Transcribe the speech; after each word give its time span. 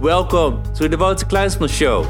Welcome 0.00 0.62
to 0.74 0.90
the 0.90 0.98
Wouter 0.98 1.24
Kleinsman 1.24 1.70
Show. 1.70 2.02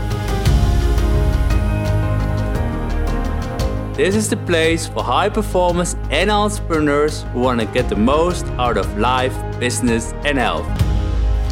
This 3.94 4.16
is 4.16 4.28
the 4.28 4.36
place 4.36 4.88
for 4.88 5.04
high 5.04 5.28
performers 5.28 5.94
and 6.10 6.28
entrepreneurs 6.28 7.22
who 7.32 7.42
want 7.42 7.60
to 7.60 7.66
get 7.66 7.88
the 7.88 7.94
most 7.94 8.44
out 8.58 8.76
of 8.76 8.98
life, 8.98 9.32
business 9.60 10.14
and 10.24 10.36
health. 10.36 10.66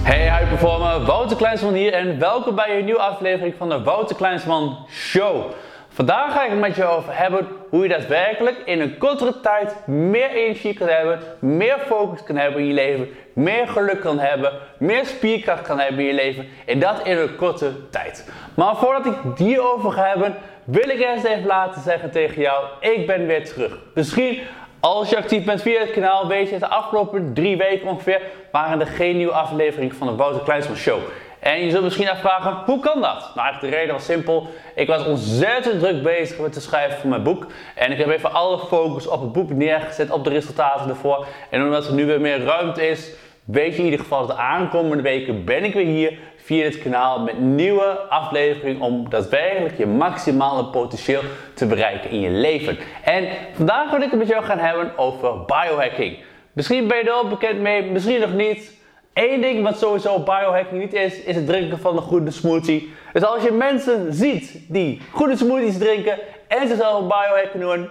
Hey 0.03 0.27
high 0.27 0.49
performer, 0.51 1.07
Wouter 1.07 1.37
Kleinsman 1.37 1.75
hier 1.75 1.93
en 1.93 2.19
welkom 2.19 2.55
bij 2.55 2.79
een 2.79 2.85
nieuwe 2.85 3.01
aflevering 3.01 3.55
van 3.59 3.69
de 3.69 3.83
Wouter 3.83 4.17
Kleinsman 4.17 4.87
Show. 4.91 5.53
Vandaag 5.95 6.33
ga 6.33 6.45
ik 6.45 6.51
het 6.51 6.61
met 6.61 6.77
je 6.77 6.85
over 6.85 7.17
hebben 7.19 7.49
hoe 7.69 7.83
je 7.83 7.89
daadwerkelijk 7.89 8.57
in 8.65 8.81
een 8.81 8.99
kortere 8.99 9.41
tijd 9.41 9.87
meer 9.87 10.31
energie 10.31 10.75
kan 10.75 10.89
hebben, 10.89 11.21
meer 11.39 11.79
focus 11.87 12.23
kan 12.23 12.37
hebben 12.37 12.61
in 12.61 12.67
je 12.67 12.73
leven, 12.73 13.09
meer 13.33 13.69
geluk 13.69 14.01
kan 14.01 14.19
hebben, 14.19 14.53
meer 14.79 15.07
spierkracht 15.07 15.63
kan 15.63 15.79
hebben 15.79 16.01
in 16.01 16.07
je 16.07 16.15
leven 16.15 16.47
en 16.67 16.79
dat 16.79 17.07
in 17.07 17.19
een 17.19 17.37
korte 17.37 17.73
tijd. 17.91 18.31
Maar 18.55 18.77
voordat 18.77 19.07
ik 19.07 19.37
die 19.37 19.61
over 19.61 19.93
ga 19.93 20.05
hebben, 20.05 20.35
wil 20.65 20.89
ik 20.89 21.01
eerst 21.01 21.25
even 21.25 21.47
laten 21.47 21.83
zeggen 21.83 22.11
tegen 22.11 22.43
jou, 22.43 22.65
ik 22.81 23.07
ben 23.07 23.27
weer 23.27 23.45
terug. 23.45 23.79
Misschien 23.95 24.39
als 24.81 25.11
je 25.11 25.17
actief 25.17 25.45
bent 25.45 25.63
via 25.63 25.81
het 25.81 25.91
kanaal, 25.91 26.27
weet 26.27 26.51
je 26.51 26.59
de 26.59 26.69
afgelopen 26.69 27.35
drie 27.35 27.57
weken 27.57 27.89
ongeveer 27.89 28.21
waren 28.53 28.81
er 28.81 28.87
geen 28.87 29.17
nieuwe 29.17 29.33
afleveringen 29.33 29.97
van 29.97 30.07
de 30.07 30.15
Wouter 30.15 30.43
Kleinsman 30.43 30.77
Show. 30.77 30.99
En 31.45 31.65
je 31.65 31.71
zult 31.71 31.83
misschien 31.83 32.09
afvragen, 32.09 32.57
hoe 32.67 32.81
kan 32.81 33.01
dat? 33.01 33.31
Nou, 33.35 33.47
eigenlijk 33.47 33.61
de 33.61 33.79
reden 33.81 33.95
was 33.95 34.05
simpel. 34.05 34.49
Ik 34.75 34.87
was 34.87 35.05
ontzettend 35.05 35.81
druk 35.81 36.03
bezig 36.03 36.39
met 36.39 36.55
het 36.55 36.65
schrijven 36.65 37.01
van 37.01 37.09
mijn 37.11 37.23
boek. 37.23 37.47
En 37.75 37.93
ik 37.93 37.99
heb 37.99 38.09
even 38.09 38.33
alle 38.33 38.59
focus 38.59 39.07
op 39.07 39.21
het 39.21 39.33
boek 39.33 39.51
neergezet, 39.51 40.11
op 40.11 40.25
de 40.25 40.31
resultaten 40.31 40.89
ervoor. 40.89 41.27
En 41.51 41.63
omdat 41.63 41.87
er 41.87 41.95
nu 41.95 42.07
weer 42.07 42.21
meer 42.21 42.45
ruimte 42.45 42.89
is, 42.89 43.11
weet 43.45 43.73
je 43.73 43.79
in 43.79 43.85
ieder 43.85 44.01
geval 44.01 44.27
dat 44.27 44.37
de 44.37 44.43
aankomende 44.43 45.03
weken 45.03 45.45
ben 45.45 45.65
ik 45.65 45.75
weer 45.75 45.87
hier 45.87 46.19
via 46.37 46.63
dit 46.63 46.83
kanaal 46.83 47.21
met 47.21 47.39
nieuwe 47.39 47.99
afleveringen 48.09 48.81
om 48.81 49.11
daadwerkelijk 49.11 49.79
je 49.79 49.87
maximale 49.87 50.65
potentieel 50.65 51.23
te 51.55 51.67
bereiken 51.67 52.11
in 52.11 52.21
je 52.21 52.31
leven. 52.31 52.79
En 53.05 53.29
vandaag 53.55 53.91
wil 53.91 54.03
ik 54.03 54.11
het 54.11 54.19
met 54.19 54.29
jou 54.29 54.45
gaan 54.45 54.59
hebben 54.59 54.99
over 54.99 55.45
biohacking. 55.45 56.19
Misschien 56.53 56.89
ben 56.89 56.97
je 56.97 57.05
er 57.05 57.11
al 57.11 57.29
bekend 57.29 57.61
mee, 57.61 57.83
misschien 57.83 58.21
nog 58.21 58.33
niet. 58.33 58.83
Eén 59.15 59.41
ding 59.41 59.63
wat 59.63 59.79
sowieso 59.79 60.19
biohacking 60.19 60.81
niet 60.81 60.93
is, 60.93 61.21
is 61.21 61.37
het 61.37 61.47
drinken 61.47 61.79
van 61.79 61.97
een 61.97 62.03
goede 62.03 62.31
smoothie. 62.31 62.93
Dus 63.13 63.25
als 63.25 63.43
je 63.43 63.51
mensen 63.53 64.13
ziet 64.13 64.61
die 64.69 65.01
goede 65.13 65.37
smoothies 65.37 65.79
drinken 65.79 66.19
en 66.49 66.69
zichzelf 66.69 67.01
biohacking 67.01 67.63
doen, 67.63 67.89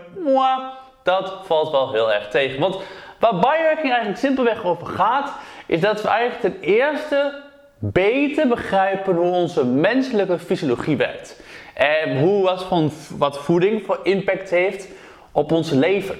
dat 1.03 1.33
valt 1.43 1.71
wel 1.71 1.91
heel 1.91 2.13
erg 2.13 2.27
tegen. 2.29 2.59
Want 2.59 2.77
waar 3.19 3.39
biohacking 3.39 3.89
eigenlijk 3.89 4.17
simpelweg 4.17 4.65
over 4.65 4.87
gaat, 4.87 5.31
is 5.65 5.79
dat 5.79 6.01
we 6.01 6.07
eigenlijk 6.07 6.41
ten 6.41 6.69
eerste 6.69 7.41
beter 7.79 8.47
begrijpen 8.47 9.15
hoe 9.15 9.31
onze 9.31 9.65
menselijke 9.65 10.39
fysiologie 10.39 10.97
werkt. 10.97 11.41
En 11.73 12.19
hoe 12.19 12.43
wat, 12.43 12.63
van, 12.63 12.91
wat 13.17 13.37
voeding 13.37 13.83
voor 13.85 13.99
impact 14.03 14.49
heeft 14.49 14.87
op 15.31 15.51
ons 15.51 15.69
leven. 15.69 16.15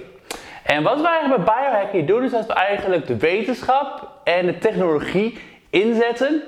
En 0.63 0.83
wat 0.83 1.01
we 1.01 1.07
eigenlijk 1.07 1.45
bij 1.45 1.55
biohacking 1.55 2.07
doen, 2.07 2.23
is 2.23 2.31
dat 2.31 2.45
we 2.45 2.53
eigenlijk 2.53 3.07
de 3.07 3.17
wetenschap 3.17 4.11
en 4.23 4.45
de 4.45 4.57
technologie 4.57 5.37
inzetten 5.69 6.41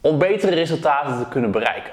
om 0.00 0.18
betere 0.18 0.54
resultaten 0.54 1.18
te 1.18 1.28
kunnen 1.28 1.50
bereiken. 1.50 1.92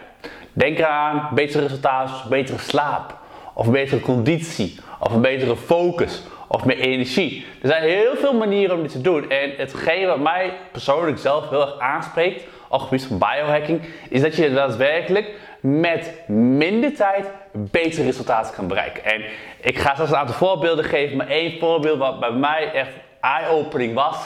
Denk 0.53 0.79
eraan 0.79 1.29
betere 1.33 1.63
resultaten 1.63 2.29
betere 2.29 2.57
slaap, 2.57 3.17
of 3.53 3.71
betere 3.71 4.01
conditie, 4.01 4.79
of 4.99 5.13
een 5.13 5.21
betere 5.21 5.55
focus, 5.55 6.23
of 6.47 6.65
meer 6.65 6.79
energie. 6.79 7.45
Er 7.61 7.67
zijn 7.67 7.83
heel 7.83 8.15
veel 8.15 8.33
manieren 8.33 8.75
om 8.75 8.81
dit 8.81 8.91
te 8.91 9.01
doen. 9.01 9.29
En 9.29 9.51
hetgeen 9.57 10.07
wat 10.07 10.19
mij 10.19 10.53
persoonlijk 10.71 11.17
zelf 11.17 11.49
heel 11.49 11.61
erg 11.61 11.79
aanspreekt 11.79 12.43
op 12.69 12.81
gebied 12.81 13.05
van 13.05 13.17
biohacking, 13.17 13.81
is 14.09 14.21
dat 14.21 14.35
je 14.35 14.53
daadwerkelijk 14.53 15.31
met 15.59 16.13
minder 16.27 16.93
tijd 16.93 17.25
betere 17.51 18.03
resultaten 18.03 18.55
kan 18.55 18.67
bereiken. 18.67 19.03
En 19.03 19.21
ik 19.61 19.77
ga 19.77 19.93
straks 19.93 20.09
een 20.09 20.17
aantal 20.17 20.35
voorbeelden 20.35 20.85
geven, 20.85 21.17
maar 21.17 21.27
één 21.27 21.59
voorbeeld 21.59 21.97
wat 21.97 22.19
bij 22.19 22.31
mij 22.31 22.71
echt 22.71 22.91
eye-opening 23.21 23.93
was. 23.93 24.17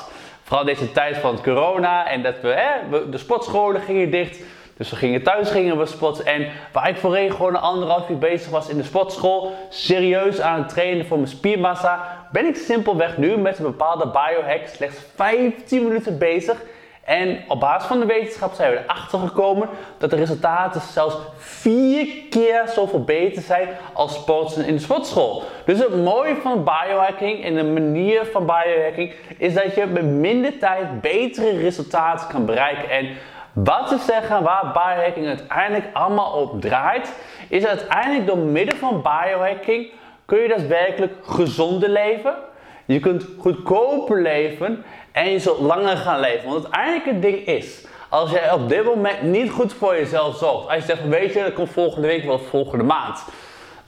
Vooral 0.49 0.67
deze 0.67 0.91
tijd 0.91 1.17
van 1.17 1.41
corona 1.43 2.07
en 2.07 2.23
dat 2.23 2.41
we, 2.41 2.47
hè, 2.47 3.09
de 3.09 3.17
sportscholen 3.17 3.81
gingen 3.81 4.11
dicht. 4.11 4.39
Dus 4.77 4.89
we 4.89 4.95
gingen 4.95 5.23
thuis 5.23 5.49
gingen 5.49 5.77
we 5.77 5.85
sporten. 5.85 6.25
En 6.25 6.47
waar 6.71 6.89
ik 6.89 6.97
voorheen 6.97 7.31
gewoon 7.31 7.55
een 7.55 7.61
anderhalf 7.61 8.09
uur 8.09 8.17
bezig 8.17 8.49
was 8.49 8.69
in 8.69 8.77
de 8.77 8.83
sportschool, 8.83 9.53
serieus 9.69 10.41
aan 10.41 10.59
het 10.59 10.69
trainen 10.69 11.05
voor 11.05 11.17
mijn 11.17 11.29
spiermassa, 11.29 12.27
ben 12.31 12.45
ik 12.45 12.55
simpelweg 12.55 13.17
nu 13.17 13.37
met 13.37 13.57
een 13.57 13.63
bepaalde 13.63 14.07
biohack 14.07 14.67
slechts 14.67 14.99
15 15.15 15.83
minuten 15.83 16.17
bezig 16.17 16.61
en 17.09 17.39
op 17.47 17.59
basis 17.59 17.87
van 17.87 17.99
de 17.99 18.05
wetenschap 18.05 18.53
zijn 18.53 18.71
we 18.71 18.77
erachter 18.77 19.19
gekomen 19.19 19.69
dat 19.97 20.09
de 20.09 20.15
resultaten 20.15 20.81
zelfs 20.81 21.15
vier 21.37 22.07
keer 22.29 22.63
zoveel 22.67 23.03
beter 23.03 23.41
zijn 23.41 23.67
als 23.93 24.13
sporten 24.13 24.65
in 24.65 24.73
de 24.73 24.81
sportschool. 24.81 25.43
Dus 25.65 25.79
het 25.79 26.03
mooie 26.03 26.35
van 26.35 26.63
biohacking 26.63 27.43
en 27.43 27.55
de 27.55 27.63
manier 27.63 28.25
van 28.25 28.45
biohacking 28.45 29.13
is 29.37 29.53
dat 29.53 29.75
je 29.75 29.85
met 29.85 30.05
minder 30.05 30.57
tijd 30.57 31.01
betere 31.01 31.57
resultaten 31.57 32.27
kan 32.27 32.45
bereiken. 32.45 32.89
En 32.89 33.07
wat 33.53 33.87
te 33.87 33.97
zeggen 33.97 34.43
waar 34.43 34.71
biohacking 34.73 35.27
uiteindelijk 35.27 35.85
allemaal 35.93 36.31
op 36.31 36.61
draait, 36.61 37.13
is 37.47 37.65
uiteindelijk 37.65 38.27
door 38.27 38.37
middel 38.37 38.77
van 38.77 39.01
biohacking 39.01 39.87
kun 40.25 40.39
je 40.39 40.47
daadwerkelijk 40.47 41.13
gezonder 41.21 41.89
leven. 41.89 42.33
Je 42.85 42.99
kunt 42.99 43.25
goedkoper 43.37 44.21
leven 44.21 44.83
en 45.11 45.29
je 45.29 45.39
zult 45.39 45.59
langer 45.59 45.97
gaan 45.97 46.19
leven. 46.19 46.49
Want 46.49 46.63
uiteindelijk 46.63 47.05
het 47.05 47.21
ding 47.21 47.45
is, 47.45 47.85
als 48.09 48.31
jij 48.31 48.51
op 48.51 48.69
dit 48.69 48.83
moment 48.83 49.21
niet 49.21 49.51
goed 49.51 49.73
voor 49.73 49.95
jezelf 49.95 50.37
zorgt. 50.37 50.67
Als 50.67 50.75
je 50.75 50.81
zegt, 50.81 51.07
weet 51.07 51.33
je, 51.33 51.43
dat 51.43 51.53
komt 51.53 51.69
volgende 51.69 52.07
week 52.07 52.25
wel 52.25 52.39
volgende 52.39 52.83
maand. 52.83 53.23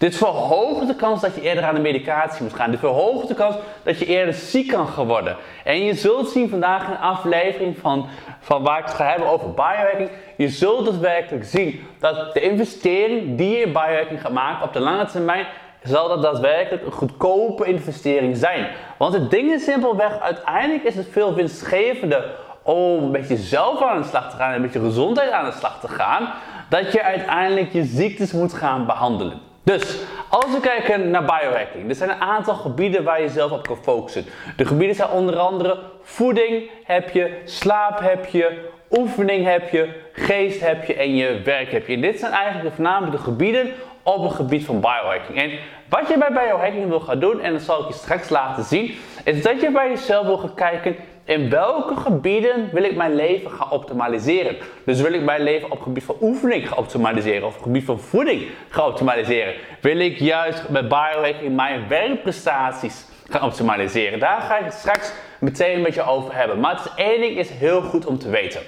Dit 0.02 0.18
verhoogt 0.18 0.88
de 0.88 0.96
kans 0.96 1.22
dat 1.22 1.36
je 1.36 1.42
eerder 1.42 1.64
aan 1.64 1.76
de 1.76 1.82
medicatie 1.82 2.44
moet 2.44 2.54
gaan. 2.54 2.72
Dit 2.72 2.80
verhoogt 2.80 3.28
de 3.28 3.34
kans 3.34 3.56
dat 3.84 4.00
je 4.00 4.06
eerder 4.06 4.34
ziek 4.34 4.68
kan 4.68 5.06
worden. 5.06 5.38
En 5.64 5.84
je 5.84 5.94
zult 5.94 6.30
zien 6.30 6.50
vandaag 6.50 6.88
een 6.88 6.98
aflevering 6.98 7.78
van, 7.78 8.08
van 8.40 8.64
waar 8.64 8.80
ik 8.80 8.86
het 8.86 8.94
ga 8.94 9.10
hebben 9.10 9.28
over 9.28 9.54
biohacking. 9.54 10.10
Je 10.38 10.50
zult 10.50 10.86
het 10.86 11.00
werkelijk 11.00 11.46
zien 11.46 11.88
dat 12.00 12.34
de 12.34 12.42
investering 12.42 13.38
die 13.38 13.50
je 13.50 13.62
in 13.62 13.72
biohacking 13.72 14.22
gaat 14.22 14.32
maken 14.32 14.66
op 14.66 14.74
de 14.74 14.80
lange 14.80 15.06
termijn 15.06 15.46
zal 15.84 16.08
dat 16.08 16.22
daadwerkelijk 16.22 16.86
een 16.86 16.92
goedkope 16.92 17.66
investering 17.66 18.38
zijn. 18.38 18.68
Want 18.98 19.14
het 19.14 19.32
ding 19.32 19.52
is 19.52 19.64
simpelweg, 19.64 20.20
uiteindelijk 20.20 20.84
is 20.84 20.96
het 20.96 21.08
veel 21.12 21.34
winstgevender 21.34 22.26
om 22.64 23.12
met 23.12 23.28
jezelf 23.28 23.82
aan 23.82 24.02
de 24.02 24.08
slag 24.08 24.30
te 24.30 24.36
gaan 24.36 24.54
en 24.54 24.62
met 24.62 24.74
je 24.74 24.80
gezondheid 24.80 25.32
aan 25.32 25.46
de 25.46 25.58
slag 25.58 25.80
te 25.80 25.88
gaan, 25.88 26.34
dat 26.70 26.92
je 26.92 27.04
uiteindelijk 27.04 27.72
je 27.72 27.84
ziektes 27.84 28.32
moet 28.32 28.54
gaan 28.54 28.86
behandelen. 28.86 29.40
Dus 29.64 29.98
als 30.30 30.46
we 30.46 30.60
kijken 30.60 31.10
naar 31.10 31.26
biohacking, 31.26 31.90
er 31.90 31.96
zijn 31.96 32.10
een 32.10 32.22
aantal 32.22 32.56
gebieden 32.56 33.04
waar 33.04 33.22
je 33.22 33.30
zelf 33.30 33.52
op 33.52 33.68
kan 33.68 33.78
focussen. 33.78 34.26
De 34.56 34.66
gebieden 34.66 34.96
zijn 34.96 35.10
onder 35.10 35.38
andere 35.38 35.80
voeding 36.02 36.70
heb 36.84 37.10
je, 37.10 37.42
slaap 37.46 38.00
heb 38.00 38.26
je, 38.26 38.70
oefening 38.90 39.46
heb 39.46 39.70
je, 39.70 39.90
geest 40.14 40.62
heb 40.62 40.86
je 40.86 40.94
en 40.94 41.16
je 41.16 41.42
werk 41.44 41.72
heb 41.72 41.88
je. 41.88 41.94
En 41.94 42.02
dit 42.02 42.20
zijn 42.20 42.32
eigenlijk 42.32 42.76
voornamelijk 42.76 43.12
de 43.12 43.24
gebieden 43.24 43.72
op 44.04 44.24
het 44.24 44.34
gebied 44.34 44.66
van 44.66 44.80
biohacking. 44.80 45.38
En 45.38 45.52
wat 45.90 46.08
je 46.08 46.18
bij 46.18 46.32
biohacking 46.32 46.88
wil 46.88 47.00
gaan 47.00 47.20
doen, 47.20 47.42
en 47.42 47.54
dat 47.54 47.62
zal 47.62 47.82
ik 47.82 47.88
je 47.88 47.94
straks 47.94 48.30
laten 48.30 48.64
zien, 48.64 48.96
is 49.24 49.42
dat 49.42 49.62
je 49.62 49.72
bij 49.72 49.90
jezelf 49.90 50.26
wil 50.26 50.38
gaan 50.38 50.54
kijken 50.54 50.96
in 51.24 51.50
welke 51.50 51.96
gebieden 51.96 52.70
wil 52.72 52.84
ik 52.84 52.96
mijn 52.96 53.16
leven 53.16 53.52
gaan 53.52 53.72
optimaliseren. 53.72 54.56
Dus 54.86 55.02
wil 55.02 55.14
ik 55.14 55.24
mijn 55.24 55.44
leven 55.44 55.66
op 55.66 55.72
het 55.72 55.84
gebied 55.84 56.04
van 56.04 56.16
oefening 56.22 56.68
gaan 56.68 56.78
optimaliseren 56.78 57.48
of 57.48 57.48
op 57.48 57.54
het 57.54 57.64
gebied 57.64 57.84
van 57.84 58.00
voeding 58.00 58.48
gaan 58.70 58.86
optimaliseren. 58.86 59.54
Wil 59.82 60.00
ik 60.00 60.20
juist 60.20 60.70
met 60.70 60.88
biohacking 60.88 61.56
mijn 61.56 61.88
werkprestaties 61.88 63.06
gaan 63.30 63.44
optimaliseren. 63.44 64.20
Daar 64.20 64.42
ga 64.42 64.58
ik 64.58 64.66
het 64.66 64.74
straks 64.74 65.14
meteen 65.40 65.82
met 65.82 65.94
je 65.94 66.04
over 66.04 66.36
hebben. 66.36 66.60
Maar 66.60 66.76
het 66.76 66.86
is 66.86 66.92
één 66.96 67.22
ding 67.22 67.38
is 67.38 67.50
heel 67.50 67.82
goed 67.82 68.06
om 68.06 68.18
te 68.18 68.30
weten. 68.30 68.62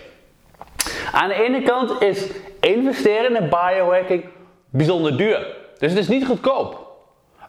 Aan 1.12 1.28
de 1.28 1.44
ene 1.44 1.62
kant 1.62 2.02
is 2.02 2.28
investeren 2.60 3.36
in 3.36 3.50
biohacking 3.50 4.24
bijzonder 4.74 5.18
duur. 5.18 5.48
Dus 5.78 5.92
het 5.92 6.00
is 6.00 6.08
niet 6.08 6.26
goedkoop. 6.26 6.92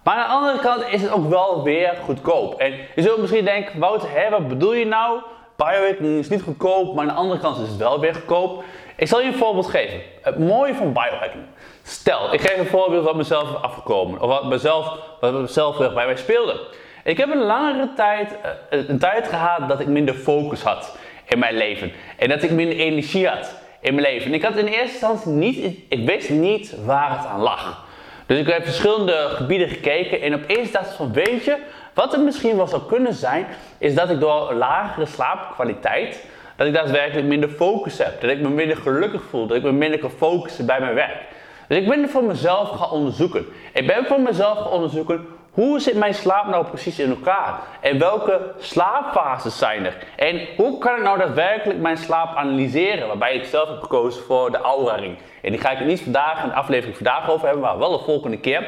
Maar 0.03 0.15
aan 0.15 0.29
de 0.29 0.35
andere 0.35 0.59
kant 0.59 0.85
is 0.91 1.03
het 1.03 1.11
ook 1.11 1.29
wel 1.29 1.63
weer 1.63 1.99
goedkoop. 2.05 2.55
En 2.61 2.73
je 2.95 3.03
zult 3.03 3.19
misschien 3.19 3.45
denken, 3.45 3.81
Wouter, 3.81 4.31
wat 4.31 4.49
bedoel 4.49 4.75
je 4.75 4.87
nou? 4.87 5.21
Biohacking 5.57 6.19
is 6.19 6.29
niet 6.29 6.43
goedkoop, 6.43 6.95
maar 6.95 7.03
aan 7.03 7.15
de 7.15 7.21
andere 7.21 7.41
kant 7.41 7.59
is 7.59 7.69
het 7.69 7.77
wel 7.77 8.01
weer 8.01 8.15
goedkoop. 8.15 8.65
Ik 8.97 9.09
zal 9.09 9.21
je 9.21 9.27
een 9.27 9.35
voorbeeld 9.35 9.67
geven. 9.67 10.01
Het 10.23 10.39
mooie 10.39 10.75
van 10.75 10.93
biohacking. 10.93 11.45
Stel, 11.83 12.33
ik 12.33 12.41
geef 12.41 12.59
een 12.59 12.67
voorbeeld 12.67 13.05
wat 13.05 13.17
mezelf 13.17 13.49
is 13.51 13.63
afgekomen. 13.63 14.21
Of 14.21 14.29
wat 14.29 14.45
mezelf, 14.45 14.99
wat 15.21 15.33
mezelf 15.33 15.77
bij 15.77 16.07
mij 16.07 16.17
speelde. 16.17 16.61
Ik 17.05 17.17
heb 17.17 17.31
een 17.31 17.45
langere 17.45 17.93
tijd, 17.97 18.37
eh, 18.71 18.89
een 18.89 18.99
tijd 18.99 19.29
gehad 19.29 19.69
dat 19.69 19.81
ik 19.81 19.87
minder 19.87 20.15
focus 20.15 20.63
had 20.63 20.99
in 21.25 21.39
mijn 21.39 21.57
leven. 21.57 21.93
En 22.17 22.29
dat 22.29 22.43
ik 22.43 22.51
minder 22.51 22.77
energie 22.77 23.29
had 23.29 23.55
in 23.85 23.95
mijn 23.95 24.07
leven. 24.07 24.27
En 24.27 24.35
ik 24.35 24.43
had 24.43 24.57
in 24.57 24.67
eerste 24.67 24.93
instantie 24.93 25.31
niet, 25.31 25.79
ik 25.89 26.07
wist 26.07 26.31
niet 26.31 26.75
waar 26.85 27.19
het 27.19 27.27
aan 27.27 27.41
lag. 27.41 27.87
Dus 28.27 28.39
ik 28.39 28.47
heb 28.47 28.65
verschillende 28.65 29.27
gebieden 29.29 29.69
gekeken 29.69 30.21
en 30.21 30.35
opeens 30.35 30.71
dacht 30.71 30.91
ik 30.91 30.97
van 30.97 31.13
weet 31.13 31.45
je, 31.45 31.57
wat 31.95 32.13
het 32.13 32.23
misschien 32.23 32.57
wel 32.57 32.67
zou 32.67 32.83
kunnen 32.89 33.15
zijn, 33.15 33.47
is 33.79 33.95
dat 33.95 34.11
ik 34.11 34.21
door 34.21 34.55
lagere 34.55 35.07
slaapkwaliteit 35.07 36.25
dat 36.57 36.67
ik 36.67 36.73
daadwerkelijk 36.73 37.27
minder 37.27 37.49
focus 37.49 37.99
heb. 37.99 38.21
Dat 38.21 38.31
ik 38.31 38.41
me 38.41 38.49
minder 38.49 38.77
gelukkig 38.77 39.23
voel. 39.23 39.47
Dat 39.47 39.57
ik 39.57 39.63
me 39.63 39.73
minder 39.73 39.99
kan 39.99 40.11
focussen 40.11 40.67
bij 40.67 40.81
mijn 40.81 40.95
werk. 40.95 41.23
Dus 41.69 41.79
ik 41.79 41.89
ben 41.89 42.03
er 42.03 42.09
voor 42.09 42.25
mezelf 42.25 42.69
gaan 42.69 42.91
onderzoeken. 42.91 43.47
Ik 43.73 43.87
ben 43.87 44.05
voor 44.05 44.21
mezelf 44.21 44.59
gaan 44.59 44.71
onderzoeken 44.71 45.27
hoe 45.55 45.81
zit 45.81 45.95
mijn 45.95 46.15
slaap 46.15 46.47
nou 46.47 46.67
precies 46.67 46.99
in 46.99 47.11
elkaar? 47.11 47.61
En 47.81 47.99
welke 47.99 48.41
slaapfases 48.59 49.59
zijn 49.59 49.85
er? 49.85 49.97
En 50.17 50.41
hoe 50.57 50.79
kan 50.79 50.97
ik 50.97 51.03
nou 51.03 51.19
daadwerkelijk 51.19 51.81
mijn 51.81 51.97
slaap 51.97 52.37
analyseren? 52.37 53.07
Waarbij 53.07 53.35
ik 53.35 53.45
zelf 53.45 53.69
heb 53.69 53.81
gekozen 53.81 54.23
voor 54.23 54.51
de 54.51 54.59
Aura 54.59 54.95
Ring. 54.95 55.19
En 55.43 55.51
die 55.51 55.61
ga 55.61 55.71
ik 55.71 55.85
niet 55.85 56.01
vandaag 56.01 56.43
in 56.43 56.49
de 56.49 56.55
aflevering 56.55 56.97
vandaag 56.97 57.31
over 57.31 57.47
hebben, 57.47 57.65
maar 57.65 57.79
wel 57.79 57.99
de 57.99 58.05
volgende 58.05 58.39
keer. 58.39 58.61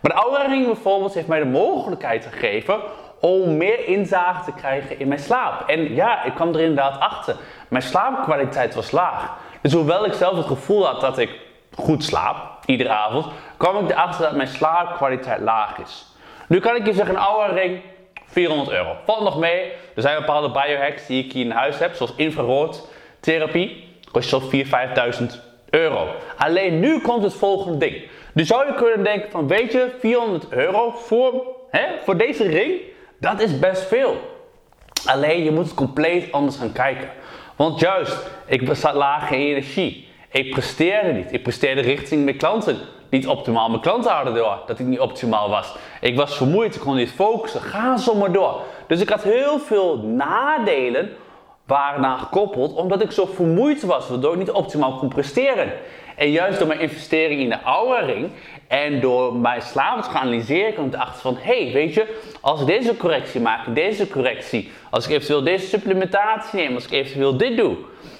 Maar 0.00 0.12
de 0.12 0.20
Aura 0.20 0.46
Ring 0.46 0.66
bijvoorbeeld 0.66 1.14
heeft 1.14 1.26
mij 1.26 1.38
de 1.38 1.44
mogelijkheid 1.44 2.26
gegeven 2.26 2.80
om 3.20 3.56
meer 3.56 3.86
inzage 3.86 4.44
te 4.44 4.52
krijgen 4.52 4.98
in 4.98 5.08
mijn 5.08 5.20
slaap. 5.20 5.68
En 5.68 5.94
ja, 5.94 6.24
ik 6.24 6.34
kwam 6.34 6.54
er 6.54 6.60
inderdaad 6.60 7.00
achter. 7.00 7.36
Mijn 7.68 7.82
slaapkwaliteit 7.82 8.74
was 8.74 8.90
laag. 8.90 9.36
Dus 9.60 9.72
hoewel 9.72 10.04
ik 10.04 10.12
zelf 10.12 10.36
het 10.36 10.46
gevoel 10.46 10.86
had 10.86 11.00
dat 11.00 11.18
ik 11.18 11.30
goed 11.76 12.04
slaap, 12.04 12.36
iedere 12.66 12.88
avond, 12.88 13.26
kwam 13.56 13.84
ik 13.84 13.90
erachter 13.90 14.22
dat 14.22 14.36
mijn 14.36 14.48
slaapkwaliteit 14.48 15.40
laag 15.40 15.78
is. 15.78 16.13
Nu 16.48 16.60
kan 16.60 16.76
ik 16.76 16.86
je 16.86 16.92
zeggen, 16.92 17.14
een 17.14 17.20
oude 17.20 17.54
ring, 17.54 17.80
400 18.26 18.70
euro. 18.70 18.96
Valt 19.04 19.22
nog 19.22 19.38
mee. 19.38 19.72
Er 19.94 20.02
zijn 20.02 20.18
bepaalde 20.18 20.50
biohacks 20.50 21.06
die 21.06 21.24
ik 21.24 21.32
hier 21.32 21.44
in 21.44 21.50
huis 21.50 21.78
heb, 21.78 21.94
zoals 21.94 22.12
infraroodtherapie. 22.16 23.84
Kost 24.10 24.28
zo'n 24.28 24.42
4.000, 24.42 24.48
5.000 25.18 25.24
euro. 25.70 26.08
Alleen 26.36 26.80
nu 26.80 27.00
komt 27.00 27.22
het 27.22 27.34
volgende 27.34 27.78
ding. 27.78 28.02
Nu 28.32 28.44
zou 28.44 28.66
je 28.66 28.74
kunnen 28.74 29.04
denken 29.04 29.30
van, 29.30 29.48
weet 29.48 29.72
je, 29.72 29.90
400 29.98 30.52
euro 30.52 30.90
voor, 30.90 31.46
hè, 31.70 31.84
voor 32.02 32.16
deze 32.16 32.48
ring, 32.48 32.80
dat 33.20 33.40
is 33.40 33.58
best 33.58 33.82
veel. 33.82 34.16
Alleen 35.04 35.44
je 35.44 35.50
moet 35.50 35.64
het 35.64 35.74
compleet 35.74 36.32
anders 36.32 36.56
gaan 36.56 36.72
kijken. 36.72 37.08
Want 37.56 37.80
juist, 37.80 38.16
ik 38.46 38.68
zat 38.72 38.94
laag 38.94 39.30
in 39.30 39.38
energie. 39.38 40.08
Ik 40.30 40.50
presteerde 40.50 41.12
niet. 41.12 41.32
Ik 41.32 41.42
presteerde 41.42 41.80
richting 41.80 42.24
mijn 42.24 42.36
klanten 42.36 42.78
niet 43.14 43.26
optimaal. 43.26 43.68
Mijn 43.68 43.80
klanten 43.80 44.12
hadden 44.12 44.34
door 44.34 44.58
dat 44.66 44.78
ik 44.78 44.86
niet 44.86 45.00
optimaal 45.00 45.48
was. 45.48 45.74
Ik 46.00 46.16
was 46.16 46.36
vermoeid, 46.36 46.74
ik 46.74 46.80
kon 46.80 46.96
niet 46.96 47.10
focussen. 47.10 47.60
Ga 47.60 47.96
zo 47.96 48.14
maar 48.14 48.32
door. 48.32 48.60
Dus 48.86 49.00
ik 49.00 49.08
had 49.08 49.22
heel 49.22 49.58
veel 49.58 49.98
nadelen 49.98 51.10
waarna 51.66 52.16
gekoppeld, 52.16 52.74
omdat 52.74 53.02
ik 53.02 53.10
zo 53.10 53.26
vermoeid 53.26 53.82
was, 53.82 54.08
waardoor 54.08 54.32
ik 54.32 54.38
niet 54.38 54.50
optimaal 54.50 54.96
kon 54.96 55.08
presteren. 55.08 55.72
En 56.16 56.30
juist 56.30 56.58
door 56.58 56.68
mijn 56.68 56.80
investering 56.80 57.40
in 57.40 57.48
de 57.48 57.62
oude 57.62 58.04
ring 58.04 58.30
en 58.68 59.00
door 59.00 59.34
mijn 59.34 59.62
slaap 59.62 60.02
te 60.02 60.10
gaan 60.10 60.22
analyseren, 60.22 60.72
kwam 60.72 60.86
ik 60.86 60.94
erachter 60.94 61.20
van, 61.20 61.36
hé, 61.40 61.64
hey, 61.64 61.72
weet 61.72 61.94
je, 61.94 62.20
als 62.40 62.60
ik 62.60 62.66
deze 62.66 62.96
correctie 62.96 63.40
maak, 63.40 63.74
deze 63.74 64.08
correctie, 64.08 64.70
als 64.90 65.04
ik 65.04 65.10
eventueel 65.10 65.44
deze 65.44 65.66
supplementatie 65.66 66.58
neem, 66.58 66.74
als 66.74 66.84
ik 66.84 66.90
eventueel 66.90 67.36
dit 67.36 67.56
doe, 67.56 67.76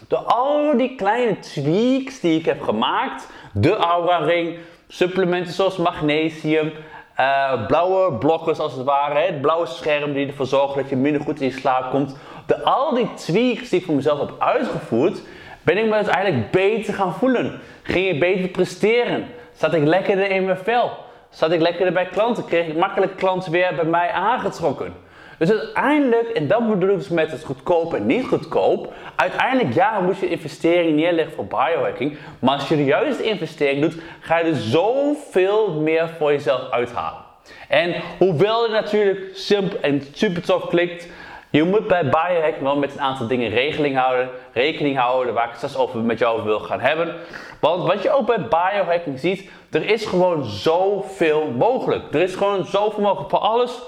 door 0.08 0.18
al 0.18 0.76
die 0.76 0.94
kleine 0.94 1.38
tweaks 1.38 2.20
die 2.20 2.38
ik 2.38 2.44
heb 2.44 2.62
gemaakt, 2.62 3.28
de 3.52 3.76
aura 3.76 4.16
ring, 4.16 4.58
supplementen 4.94 5.52
zoals 5.52 5.76
magnesium, 5.76 6.72
uh, 7.20 7.66
blauwe 7.66 8.12
blokkers 8.12 8.58
als 8.58 8.72
het 8.72 8.84
ware, 8.84 9.18
het 9.18 9.40
blauwe 9.40 9.66
scherm 9.66 10.12
die 10.12 10.26
ervoor 10.26 10.46
zorgt 10.46 10.74
dat 10.74 10.88
je 10.88 10.96
minder 10.96 11.22
goed 11.22 11.40
in 11.40 11.52
slaap 11.52 11.90
komt. 11.90 12.16
De, 12.46 12.62
al 12.62 12.94
die 12.94 13.14
tweaks 13.14 13.68
die 13.68 13.78
ik 13.78 13.84
voor 13.84 13.94
mezelf 13.94 14.18
heb 14.18 14.32
uitgevoerd, 14.38 15.20
ben 15.62 15.78
ik 15.78 15.84
me 15.84 15.92
uiteindelijk 15.92 16.50
beter 16.50 16.94
gaan 16.94 17.14
voelen. 17.14 17.60
Ging 17.82 18.08
ik 18.08 18.20
beter 18.20 18.48
presteren. 18.48 19.26
Zat 19.52 19.74
ik 19.74 19.84
lekkerder 19.84 20.30
in 20.30 20.44
mijn 20.44 20.58
vel. 20.58 20.90
Zat 21.30 21.52
ik 21.52 21.60
lekkerder 21.60 21.92
bij 21.92 22.06
klanten. 22.06 22.44
Kreeg 22.44 22.66
ik 22.66 22.76
makkelijk 22.76 23.16
klanten 23.16 23.52
weer 23.52 23.74
bij 23.74 23.84
mij 23.84 24.10
aangetrokken. 24.10 24.94
Dus 25.38 25.50
uiteindelijk, 25.50 26.28
en 26.28 26.48
dat 26.48 26.68
bedoel 26.68 26.90
ik 26.90 26.98
dus 26.98 27.08
met 27.08 27.30
het 27.30 27.44
goedkoop 27.44 27.94
en 27.94 28.06
niet 28.06 28.26
goedkoop. 28.26 28.92
Uiteindelijk, 29.16 29.74
ja, 29.74 30.00
moet 30.00 30.18
je 30.18 30.28
investering 30.28 30.96
neerleggen 30.96 31.34
voor 31.34 31.46
biohacking. 31.46 32.16
Maar 32.38 32.54
als 32.54 32.68
je 32.68 32.76
de 32.76 32.84
juiste 32.84 33.22
investering 33.22 33.80
doet, 33.80 34.02
ga 34.20 34.38
je 34.38 34.44
er 34.44 34.56
zoveel 34.56 35.80
meer 35.80 36.08
voor 36.18 36.32
jezelf 36.32 36.70
uithalen. 36.70 37.20
En 37.68 37.94
hoewel 38.18 38.62
het 38.62 38.72
natuurlijk 38.72 39.20
simpel 39.32 39.78
en 39.80 40.02
super 40.12 40.42
tof 40.42 40.66
klikt, 40.66 41.08
je 41.50 41.64
moet 41.64 41.86
bij 41.86 42.02
biohacking 42.08 42.62
wel 42.62 42.76
met 42.76 42.92
een 42.92 43.00
aantal 43.00 43.26
dingen 43.26 43.50
rekening 43.50 43.96
houden, 43.96 44.28
rekening 44.52 44.96
houden, 44.98 45.34
waar 45.34 45.44
ik 45.44 45.50
het 45.50 45.58
straks 45.58 45.76
over 45.76 46.00
met 46.00 46.18
jou 46.18 46.34
over 46.34 46.46
wil 46.46 46.60
gaan 46.60 46.80
hebben. 46.80 47.14
Want 47.60 47.86
wat 47.86 48.02
je 48.02 48.10
ook 48.10 48.26
bij 48.26 48.48
biohacking 48.48 49.18
ziet, 49.18 49.50
er 49.70 49.88
is 49.88 50.06
gewoon 50.06 50.44
zoveel 50.44 51.52
mogelijk. 51.56 52.14
Er 52.14 52.20
is 52.20 52.34
gewoon 52.34 52.64
zoveel 52.64 53.02
mogelijk 53.02 53.30
voor 53.30 53.38
alles 53.38 53.78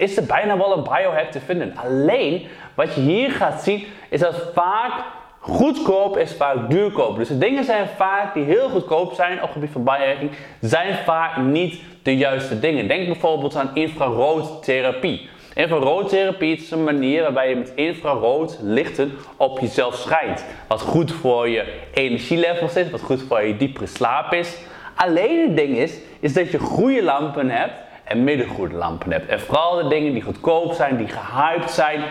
is 0.00 0.16
er 0.16 0.24
bijna 0.24 0.56
wel 0.56 0.76
een 0.76 0.82
biohack 0.82 1.30
te 1.30 1.40
vinden. 1.40 1.76
Alleen 1.76 2.46
wat 2.74 2.94
je 2.94 3.00
hier 3.00 3.30
gaat 3.30 3.62
zien 3.62 3.84
is 4.08 4.20
dat 4.20 4.42
vaak 4.54 4.92
goedkoop 5.38 6.18
is 6.18 6.32
vaak 6.32 6.70
duurkoop. 6.70 7.16
Dus 7.16 7.28
de 7.28 7.38
dingen 7.38 7.64
zijn 7.64 7.86
vaak 7.96 8.34
die 8.34 8.44
heel 8.44 8.68
goedkoop 8.68 9.12
zijn 9.12 9.36
op 9.36 9.42
het 9.42 9.52
gebied 9.52 9.70
van 9.70 9.84
biohacking, 9.84 10.30
zijn 10.60 10.94
vaak 10.94 11.36
niet 11.36 11.80
de 12.02 12.16
juiste 12.16 12.60
dingen. 12.60 12.88
Denk 12.88 13.06
bijvoorbeeld 13.06 13.56
aan 13.56 13.70
infraroodtherapie. 13.74 15.28
Infraroodtherapie 15.54 16.56
is 16.56 16.70
een 16.70 16.84
manier 16.84 17.22
waarbij 17.22 17.48
je 17.48 17.56
met 17.56 17.72
infrarood 17.74 18.58
lichten 18.62 19.12
op 19.36 19.58
jezelf 19.58 19.94
schijnt. 19.94 20.44
Wat 20.68 20.80
goed 20.80 21.12
voor 21.12 21.48
je 21.48 21.64
energielevels 21.94 22.76
is, 22.76 22.90
wat 22.90 23.00
goed 23.00 23.22
voor 23.22 23.42
je 23.42 23.56
diepere 23.56 23.86
slaap 23.86 24.32
is. 24.32 24.56
Alleen 24.94 25.46
het 25.46 25.56
ding 25.56 25.76
is, 25.76 25.98
is 26.20 26.32
dat 26.32 26.50
je 26.50 26.58
goede 26.58 27.02
lampen 27.02 27.50
hebt 27.50 27.88
en 28.10 28.24
middengoede 28.24 28.74
lampen 28.74 29.12
hebt. 29.12 29.28
En 29.28 29.40
vooral 29.40 29.76
de 29.76 29.88
dingen 29.88 30.12
die 30.12 30.22
goedkoop 30.22 30.72
zijn, 30.72 30.96
die 30.96 31.08
gehyped 31.08 31.70
zijn, 31.70 32.02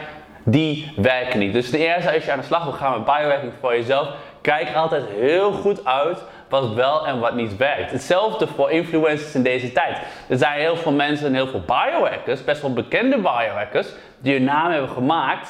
die 0.43 0.93
werken 0.95 1.39
niet. 1.39 1.53
Dus 1.53 1.69
ten 1.69 1.79
eerste, 1.79 2.13
als 2.13 2.25
je 2.25 2.31
aan 2.31 2.39
de 2.39 2.45
slag 2.45 2.63
wil 2.63 2.73
gaan 2.73 2.91
met 2.91 3.03
biohacking 3.03 3.51
voor 3.59 3.75
jezelf, 3.75 4.07
kijk 4.41 4.75
altijd 4.75 5.03
heel 5.19 5.51
goed 5.51 5.85
uit 5.85 6.23
wat 6.49 6.73
wel 6.73 7.07
en 7.07 7.19
wat 7.19 7.35
niet 7.35 7.57
werkt. 7.57 7.91
Hetzelfde 7.91 8.47
voor 8.47 8.71
influencers 8.71 9.35
in 9.35 9.43
deze 9.43 9.71
tijd. 9.71 9.97
Er 10.27 10.37
zijn 10.37 10.59
heel 10.59 10.75
veel 10.75 10.91
mensen 10.91 11.27
en 11.27 11.33
heel 11.33 11.47
veel 11.47 11.63
biohackers, 11.65 12.43
best 12.43 12.61
wel 12.61 12.73
bekende 12.73 13.17
biohackers, 13.17 13.87
die 14.19 14.33
hun 14.33 14.43
naam 14.43 14.71
hebben 14.71 14.89
gemaakt, 14.89 15.49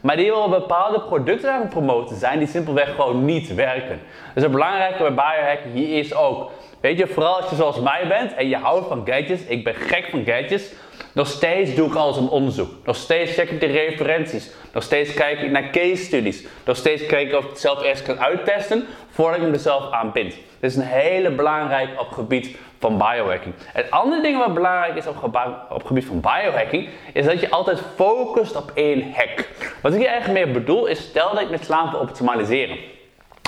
maar 0.00 0.16
die 0.16 0.30
wel 0.30 0.48
bepaalde 0.48 1.00
producten 1.00 1.52
aan 1.52 1.68
promoten 1.68 2.16
zijn 2.16 2.38
die 2.38 2.48
simpelweg 2.48 2.94
gewoon 2.94 3.24
niet 3.24 3.54
werken. 3.54 4.00
Dus 4.34 4.42
het 4.42 4.52
belangrijke 4.52 5.02
bij 5.02 5.14
biohacking 5.14 5.74
hier 5.74 5.98
is 5.98 6.14
ook 6.14 6.50
Weet 6.80 6.98
je, 6.98 7.06
vooral 7.06 7.36
als 7.40 7.50
je 7.50 7.56
zoals 7.56 7.80
mij 7.80 8.06
bent 8.08 8.34
en 8.34 8.48
je 8.48 8.56
houdt 8.56 8.88
van 8.88 9.02
gadgets, 9.04 9.42
ik 9.42 9.64
ben 9.64 9.74
gek 9.74 10.08
van 10.10 10.24
gadgets, 10.24 10.72
nog 11.12 11.26
steeds 11.26 11.74
doe 11.74 11.88
ik 11.88 11.94
alles 11.94 12.16
een 12.16 12.28
onderzoek. 12.28 12.70
Nog 12.84 12.96
steeds 12.96 13.34
check 13.34 13.50
ik 13.50 13.60
de 13.60 13.66
referenties. 13.66 14.50
Nog 14.72 14.82
steeds 14.82 15.14
kijk 15.14 15.40
ik 15.40 15.50
naar 15.50 15.70
case 15.70 16.04
studies. 16.04 16.44
Nog 16.64 16.76
steeds 16.76 17.06
kijk 17.06 17.28
ik 17.28 17.34
of 17.34 17.44
ik 17.44 17.50
het 17.50 17.60
zelf 17.60 17.82
eerst 17.82 18.02
kan 18.02 18.20
uittesten 18.20 18.86
voordat 19.10 19.40
ik 19.40 19.46
me 19.46 19.52
er 19.52 19.58
zelf 19.58 19.92
aan. 19.92 20.10
Dit 20.14 20.36
is 20.60 20.76
een 20.76 20.82
hele 20.82 21.30
belangrijk 21.30 22.00
op 22.00 22.10
gebied 22.10 22.56
van 22.78 22.98
biohacking. 22.98 23.54
Het 23.72 23.90
andere 23.90 24.22
ding 24.22 24.38
wat 24.38 24.54
belangrijk 24.54 24.96
is 24.96 25.06
op, 25.06 25.38
op 25.70 25.84
gebied 25.84 26.04
van 26.04 26.20
biohacking, 26.20 26.88
is 27.12 27.24
dat 27.24 27.40
je 27.40 27.50
altijd 27.50 27.82
focust 27.94 28.56
op 28.56 28.70
één 28.74 29.12
hack. 29.12 29.48
Wat 29.82 29.92
ik 29.92 29.98
hier 29.98 30.08
eigenlijk 30.08 30.44
meer 30.44 30.54
bedoel, 30.54 30.86
is 30.86 31.00
stel 31.00 31.30
dat 31.34 31.40
ik 31.40 31.50
met 31.50 31.64
slaap 31.64 31.90
wil 31.90 32.00
optimaliseren. 32.00 32.78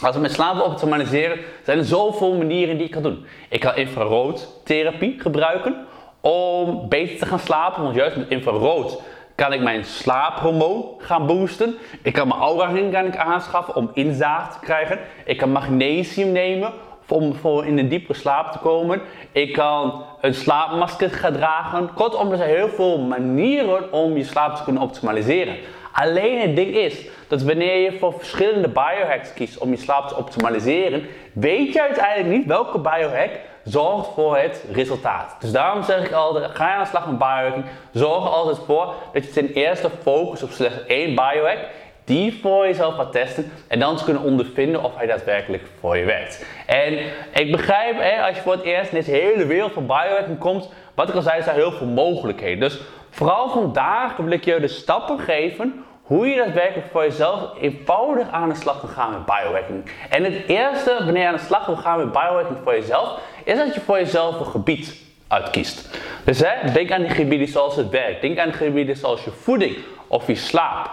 Als 0.03 0.15
we 0.15 0.21
met 0.21 0.33
slapen 0.33 0.65
optimaliseren, 0.65 1.39
zijn 1.65 1.79
er 1.79 1.85
zoveel 1.85 2.35
manieren 2.35 2.77
die 2.77 2.87
ik 2.87 2.93
kan 2.93 3.03
doen. 3.03 3.27
Ik 3.49 3.61
kan 3.61 3.77
infraroottherapie 3.77 5.21
gebruiken 5.21 5.77
om 6.21 6.89
beter 6.89 7.19
te 7.19 7.27
gaan 7.27 7.39
slapen. 7.39 7.83
Want 7.83 7.95
juist 7.95 8.17
met 8.17 8.29
infrarood 8.29 9.01
kan 9.35 9.53
ik 9.53 9.61
mijn 9.61 9.85
slaaphormoon 9.85 10.85
gaan 10.99 11.27
boosten. 11.27 11.75
Ik 12.03 12.13
kan 12.13 12.29
mijn 12.29 12.41
aura 12.41 12.67
ring 12.67 12.93
kan 12.93 13.07
ik 13.07 13.17
aanschaffen 13.17 13.75
om 13.75 13.91
inzaag 13.95 14.53
te 14.53 14.59
krijgen. 14.61 14.99
Ik 15.25 15.37
kan 15.37 15.53
magnesium 15.53 16.33
nemen 16.33 16.73
om 17.09 17.35
in 17.65 17.79
een 17.79 17.89
diepere 17.89 18.19
slaap 18.19 18.53
te 18.53 18.59
komen. 18.59 19.01
Ik 19.33 19.53
kan 19.53 20.05
een 20.21 20.35
slaapmasker 20.35 21.11
gaan 21.11 21.33
dragen. 21.33 21.95
Kortom, 21.95 22.31
er 22.31 22.37
zijn 22.37 22.57
heel 22.57 22.69
veel 22.69 22.99
manieren 22.99 23.93
om 23.93 24.17
je 24.17 24.25
slaap 24.25 24.57
te 24.57 24.63
kunnen 24.63 24.83
optimaliseren. 24.83 25.57
Alleen 25.93 26.41
het 26.41 26.57
ding 26.57 26.75
is 26.75 27.07
dat 27.29 27.43
wanneer 27.43 27.77
je 27.77 27.99
voor 27.99 28.13
verschillende 28.19 28.69
biohacks 28.69 29.33
kiest 29.33 29.59
om 29.59 29.71
je 29.71 29.77
slaap 29.77 30.09
te 30.09 30.17
optimaliseren, 30.17 31.07
weet 31.33 31.73
je 31.73 31.83
uiteindelijk 31.83 32.37
niet 32.37 32.47
welke 32.47 32.79
biohack 32.79 33.31
zorgt 33.65 34.09
voor 34.15 34.37
het 34.37 34.65
resultaat. 34.73 35.37
Dus 35.41 35.53
daarom 35.53 35.83
zeg 35.83 36.05
ik 36.07 36.13
altijd, 36.13 36.51
ga 36.51 36.67
je 36.67 36.75
aan 36.75 36.83
de 36.83 36.89
slag 36.89 37.07
met 37.07 37.19
biohacking, 37.19 37.65
zorg 37.93 38.25
er 38.25 38.31
altijd 38.31 38.59
voor 38.67 38.95
dat 39.13 39.25
je 39.25 39.31
ten 39.31 39.53
eerste 39.53 39.91
focust 40.03 40.43
op 40.43 40.51
slechts 40.51 40.87
één 40.87 41.15
biohack, 41.15 41.59
die 42.05 42.39
voor 42.43 42.67
jezelf 42.67 42.95
gaat 42.95 43.13
testen 43.13 43.53
en 43.69 43.79
dan 43.79 43.97
te 43.97 44.05
kunnen 44.05 44.23
ondervinden 44.23 44.85
of 44.85 44.97
hij 44.97 45.07
daadwerkelijk 45.07 45.63
voor 45.81 45.97
je 45.97 46.05
werkt. 46.05 46.45
En 46.67 46.99
ik 47.35 47.51
begrijp, 47.51 47.97
hè, 47.99 48.27
als 48.27 48.37
je 48.37 48.43
voor 48.43 48.53
het 48.53 48.63
eerst 48.63 48.93
in 48.93 48.99
deze 48.99 49.11
hele 49.11 49.47
wereld 49.47 49.73
van 49.73 49.87
biohacking 49.87 50.39
komt, 50.39 50.69
wat 50.95 51.09
ik 51.09 51.15
al 51.15 51.23
zei, 51.23 51.43
zijn 51.43 51.57
heel 51.57 51.73
veel 51.73 51.87
mogelijkheden. 51.87 52.61
Dus 52.61 52.81
vooral 53.11 53.49
vandaag 53.49 54.17
wil 54.17 54.31
ik 54.31 54.45
je 54.45 54.61
de 54.61 54.69
stappen 54.69 55.19
geven 55.19 55.85
hoe 56.03 56.27
je 56.27 56.37
daadwerkelijk 56.37 56.89
voor 56.91 57.03
jezelf 57.03 57.51
eenvoudig 57.61 58.31
aan 58.31 58.49
de 58.49 58.55
slag 58.55 58.81
kan 58.81 58.89
gaan 58.89 59.11
met 59.11 59.25
biohacking. 59.25 59.91
En 60.11 60.25
het 60.25 60.47
eerste, 60.47 60.97
wanneer 61.05 61.23
je 61.23 61.29
aan 61.29 61.35
de 61.35 61.41
slag 61.41 61.67
wil 61.67 61.77
gaan 61.77 61.99
met 61.99 62.13
biohacking 62.13 62.59
voor 62.63 62.75
jezelf, 62.75 63.19
is 63.45 63.57
dat 63.59 63.75
je 63.75 63.81
voor 63.81 63.99
jezelf 63.99 64.41
een 64.41 64.47
gebied 64.47 65.03
uitkiest. 65.29 65.99
Dus 66.25 66.39
hè, 66.39 66.73
denk 66.73 66.91
aan 66.91 67.03
die 67.03 67.11
gebieden 67.11 67.49
zoals 67.49 67.77
het 67.77 67.89
werk, 67.89 68.21
denk 68.21 68.39
aan 68.39 68.53
gebieden 68.53 68.97
zoals 68.97 69.25
je 69.25 69.31
voeding 69.31 69.77
of 70.07 70.27
je 70.27 70.35
slaap. 70.35 70.91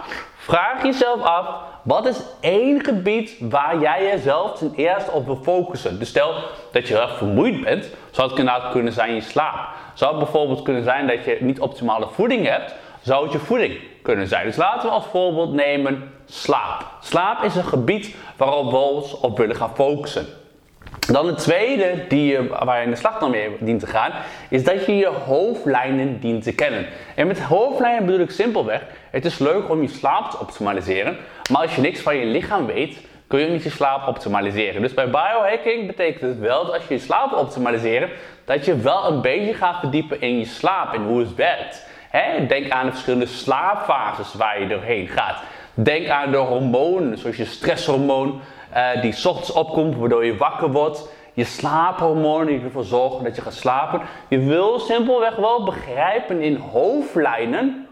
Vraag 0.48 0.82
jezelf 0.82 1.22
af, 1.22 1.46
wat 1.82 2.06
is 2.06 2.20
één 2.40 2.84
gebied 2.84 3.36
waar 3.40 3.78
jij 3.78 4.02
jezelf 4.02 4.58
ten 4.58 4.72
eerste 4.76 5.10
op 5.10 5.26
wil 5.26 5.40
focussen? 5.42 5.98
Dus 5.98 6.08
stel 6.08 6.34
dat 6.72 6.88
je 6.88 6.98
erg 6.98 7.16
vermoeid 7.16 7.60
bent, 7.60 7.90
zou 8.10 8.30
het 8.30 8.38
inderdaad 8.38 8.70
kunnen 8.70 8.92
zijn 8.92 9.14
je 9.14 9.20
slaap. 9.20 9.68
Zou 9.94 10.14
het 10.14 10.22
bijvoorbeeld 10.22 10.62
kunnen 10.62 10.82
zijn 10.82 11.06
dat 11.06 11.24
je 11.24 11.36
niet 11.40 11.60
optimale 11.60 12.08
voeding 12.12 12.46
hebt, 12.46 12.74
zou 13.02 13.22
het 13.22 13.32
je 13.32 13.38
voeding 13.38 13.78
kunnen 14.02 14.26
zijn. 14.26 14.46
Dus 14.46 14.56
laten 14.56 14.88
we 14.88 14.94
als 14.94 15.04
voorbeeld 15.04 15.52
nemen 15.52 16.12
slaap. 16.26 16.84
Slaap 17.00 17.42
is 17.42 17.54
een 17.54 17.64
gebied 17.64 18.16
waarop 18.36 18.70
we 18.70 18.76
ons 18.76 19.20
op 19.20 19.38
willen 19.38 19.56
gaan 19.56 19.74
focussen. 19.74 20.26
Dan 21.12 21.26
het 21.26 21.38
tweede 21.38 22.04
die 22.08 22.32
je, 22.32 22.46
waar 22.64 22.78
je 22.78 22.84
in 22.84 22.90
de 22.90 22.96
slag 22.96 23.18
dan 23.18 23.30
mee 23.30 23.56
dient 23.60 23.80
te 23.80 23.86
gaan, 23.86 24.12
is 24.48 24.64
dat 24.64 24.86
je 24.86 24.96
je 24.96 25.06
hoofdlijnen 25.06 26.20
dient 26.20 26.42
te 26.42 26.52
kennen. 26.52 26.86
En 27.14 27.26
met 27.26 27.40
hoofdlijnen 27.40 28.04
bedoel 28.04 28.20
ik 28.20 28.30
simpelweg, 28.30 28.82
het 29.10 29.24
is 29.24 29.38
leuk 29.38 29.70
om 29.70 29.82
je 29.82 29.88
slaap 29.88 30.30
te 30.30 30.38
optimaliseren, 30.38 31.16
maar 31.50 31.62
als 31.62 31.74
je 31.74 31.80
niks 31.80 32.00
van 32.00 32.16
je 32.16 32.26
lichaam 32.26 32.66
weet, 32.66 32.98
kun 33.26 33.40
je 33.40 33.48
niet 33.48 33.62
je 33.62 33.70
slaap 33.70 34.08
optimaliseren. 34.08 34.82
Dus 34.82 34.94
bij 34.94 35.10
biohacking 35.10 35.86
betekent 35.86 36.20
het 36.20 36.38
wel 36.38 36.64
dat 36.64 36.74
als 36.74 36.86
je 36.88 36.94
je 36.94 37.00
slaap 37.00 37.32
optimaliseren, 37.32 38.10
dat 38.44 38.64
je 38.64 38.76
wel 38.76 39.06
een 39.06 39.20
beetje 39.20 39.54
gaat 39.54 39.78
verdiepen 39.78 40.20
in 40.20 40.38
je 40.38 40.46
slaap 40.46 40.94
en 40.94 41.02
hoe 41.02 41.20
het 41.20 41.34
werkt. 41.34 41.86
denk 42.48 42.70
aan 42.70 42.86
de 42.86 42.92
verschillende 42.92 43.26
slaapfases 43.26 44.34
waar 44.34 44.60
je 44.60 44.66
doorheen 44.66 45.08
gaat. 45.08 45.42
Denk 45.74 46.08
aan 46.08 46.30
de 46.30 46.36
hormonen, 46.36 47.18
zoals 47.18 47.36
je 47.36 47.44
stresshormoon, 47.44 48.40
uh, 48.78 49.02
die 49.02 49.14
ochtends 49.26 49.52
opkomt, 49.52 49.96
waardoor 49.96 50.24
je 50.24 50.36
wakker 50.36 50.70
wordt. 50.70 51.08
Je 51.32 51.44
slaaphormonen 51.44 52.46
die 52.46 52.62
ervoor 52.64 52.84
zorgen 52.84 53.24
dat 53.24 53.36
je 53.36 53.42
gaat 53.42 53.54
slapen. 53.54 54.00
Je 54.28 54.38
wil 54.38 54.78
simpelweg 54.78 55.36
wel 55.36 55.64
begrijpen 55.64 56.40
in 56.40 56.56
hoofdlijnen 56.56 57.88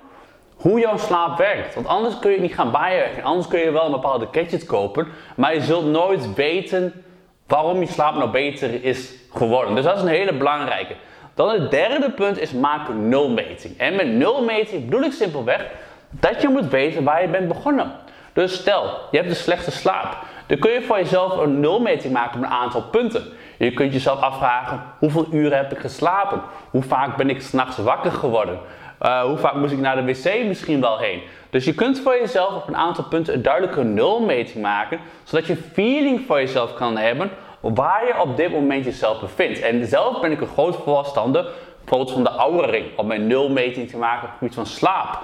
hoe 0.56 0.80
jouw 0.80 0.96
slaap 0.96 1.38
werkt. 1.38 1.74
Want 1.74 1.86
anders 1.86 2.18
kun 2.18 2.30
je 2.30 2.40
niet 2.40 2.54
gaan 2.54 2.70
bijwerken. 2.70 3.22
Anders 3.22 3.48
kun 3.48 3.58
je 3.58 3.70
wel 3.70 3.84
een 3.84 3.90
bepaalde 3.90 4.28
gadget 4.30 4.66
kopen, 4.66 5.06
maar 5.36 5.54
je 5.54 5.60
zult 5.60 5.84
nooit 5.84 6.34
weten 6.34 7.04
waarom 7.46 7.80
je 7.80 7.86
slaap 7.86 8.14
nou 8.14 8.30
beter 8.30 8.84
is 8.84 9.14
geworden. 9.34 9.74
Dus 9.74 9.84
dat 9.84 9.96
is 9.96 10.02
een 10.02 10.08
hele 10.08 10.34
belangrijke. 10.34 10.94
Dan 11.34 11.50
het 11.50 11.70
derde 11.70 12.10
punt 12.10 12.40
is 12.40 12.52
maak 12.52 12.88
een 12.88 13.08
nulmeting. 13.08 13.78
En 13.78 13.96
met 13.96 14.06
nulmeting 14.06 14.84
bedoel 14.84 15.02
ik 15.02 15.12
simpelweg 15.12 15.66
dat 16.10 16.42
je 16.42 16.48
moet 16.48 16.68
weten 16.68 17.04
waar 17.04 17.22
je 17.22 17.28
bent 17.28 17.48
begonnen. 17.48 17.92
Dus 18.32 18.54
stel, 18.54 18.98
je 19.10 19.16
hebt 19.16 19.30
een 19.30 19.36
slechte 19.36 19.70
slaap. 19.70 20.16
Dan 20.46 20.58
kun 20.58 20.70
je 20.70 20.82
voor 20.82 20.96
jezelf 20.96 21.36
een 21.36 21.60
nulmeting 21.60 22.12
maken 22.12 22.40
met 22.40 22.50
een 22.50 22.56
aantal 22.56 22.82
punten. 22.82 23.24
Je 23.58 23.72
kunt 23.72 23.92
jezelf 23.92 24.20
afvragen, 24.20 24.82
hoeveel 24.98 25.26
uren 25.30 25.56
heb 25.56 25.72
ik 25.72 25.78
geslapen? 25.78 26.42
Hoe 26.70 26.82
vaak 26.82 27.16
ben 27.16 27.30
ik 27.30 27.42
s'nachts 27.42 27.78
wakker 27.78 28.12
geworden? 28.12 28.58
Uh, 29.02 29.22
hoe 29.22 29.36
vaak 29.36 29.54
moest 29.54 29.72
ik 29.72 29.78
naar 29.78 29.96
de 29.96 30.12
wc 30.12 30.46
misschien 30.46 30.80
wel 30.80 30.98
heen? 30.98 31.22
Dus 31.50 31.64
je 31.64 31.74
kunt 31.74 32.00
voor 32.00 32.16
jezelf 32.20 32.54
op 32.54 32.68
een 32.68 32.76
aantal 32.76 33.04
punten 33.04 33.34
een 33.34 33.42
duidelijke 33.42 33.82
nulmeting 33.84 34.62
maken, 34.62 35.00
zodat 35.24 35.46
je 35.46 35.56
feeling 35.56 36.20
voor 36.26 36.40
jezelf 36.40 36.74
kan 36.74 36.96
hebben 36.96 37.30
waar 37.60 38.06
je 38.06 38.20
op 38.20 38.36
dit 38.36 38.50
moment 38.50 38.84
jezelf 38.84 39.20
bevindt. 39.20 39.60
En 39.60 39.86
zelf 39.86 40.20
ben 40.20 40.30
ik 40.30 40.40
een 40.40 40.46
groot 40.46 40.76
voorstander, 40.76 41.46
bijvoorbeeld 41.78 42.12
van 42.12 42.22
de 42.22 42.30
oude 42.30 42.66
ring, 42.66 42.86
om 42.96 43.06
mijn 43.06 43.26
nulmeting 43.26 43.90
te 43.90 43.96
maken 43.96 44.22
op 44.22 44.28
het 44.28 44.38
gebied 44.38 44.54
van 44.54 44.66
slaap. 44.66 45.18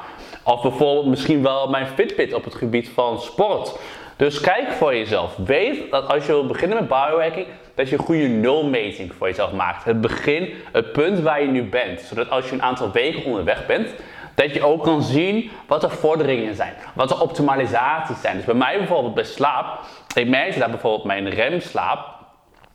Of 0.44 0.62
bijvoorbeeld 0.62 1.06
misschien 1.06 1.42
wel 1.42 1.68
mijn 1.68 1.86
Fitbit 1.86 2.34
op 2.34 2.44
het 2.44 2.54
gebied 2.54 2.88
van 2.88 3.20
sport. 3.20 3.78
Dus 4.16 4.40
kijk 4.40 4.72
voor 4.72 4.94
jezelf. 4.96 5.36
Weet 5.36 5.90
dat 5.90 6.08
als 6.08 6.26
je 6.26 6.32
wil 6.32 6.46
beginnen 6.46 6.78
met 6.78 6.88
biohacking, 6.88 7.46
dat 7.74 7.88
je 7.88 7.96
een 7.98 8.04
goede 8.04 8.28
nulmeting 8.28 9.14
voor 9.14 9.26
jezelf 9.26 9.52
maakt. 9.52 9.84
Het 9.84 10.00
begin, 10.00 10.54
het 10.72 10.92
punt 10.92 11.20
waar 11.20 11.42
je 11.42 11.48
nu 11.48 11.62
bent. 11.62 12.00
Zodat 12.00 12.30
als 12.30 12.48
je 12.48 12.52
een 12.52 12.62
aantal 12.62 12.90
weken 12.90 13.24
onderweg 13.24 13.66
bent, 13.66 13.88
dat 14.34 14.54
je 14.54 14.64
ook 14.64 14.82
kan 14.82 15.02
zien 15.02 15.50
wat 15.66 15.82
er 15.82 15.90
vorderingen 15.90 16.54
zijn. 16.54 16.74
Wat 16.94 17.10
er 17.10 17.20
optimalisaties 17.20 18.20
zijn. 18.20 18.36
Dus 18.36 18.44
bij 18.44 18.54
mij 18.54 18.78
bijvoorbeeld 18.78 19.14
bij 19.14 19.24
slaap. 19.24 19.78
Ik 20.14 20.28
merkte 20.28 20.58
dat 20.58 20.70
bijvoorbeeld 20.70 21.04
mijn 21.04 21.30
remslaap 21.30 22.20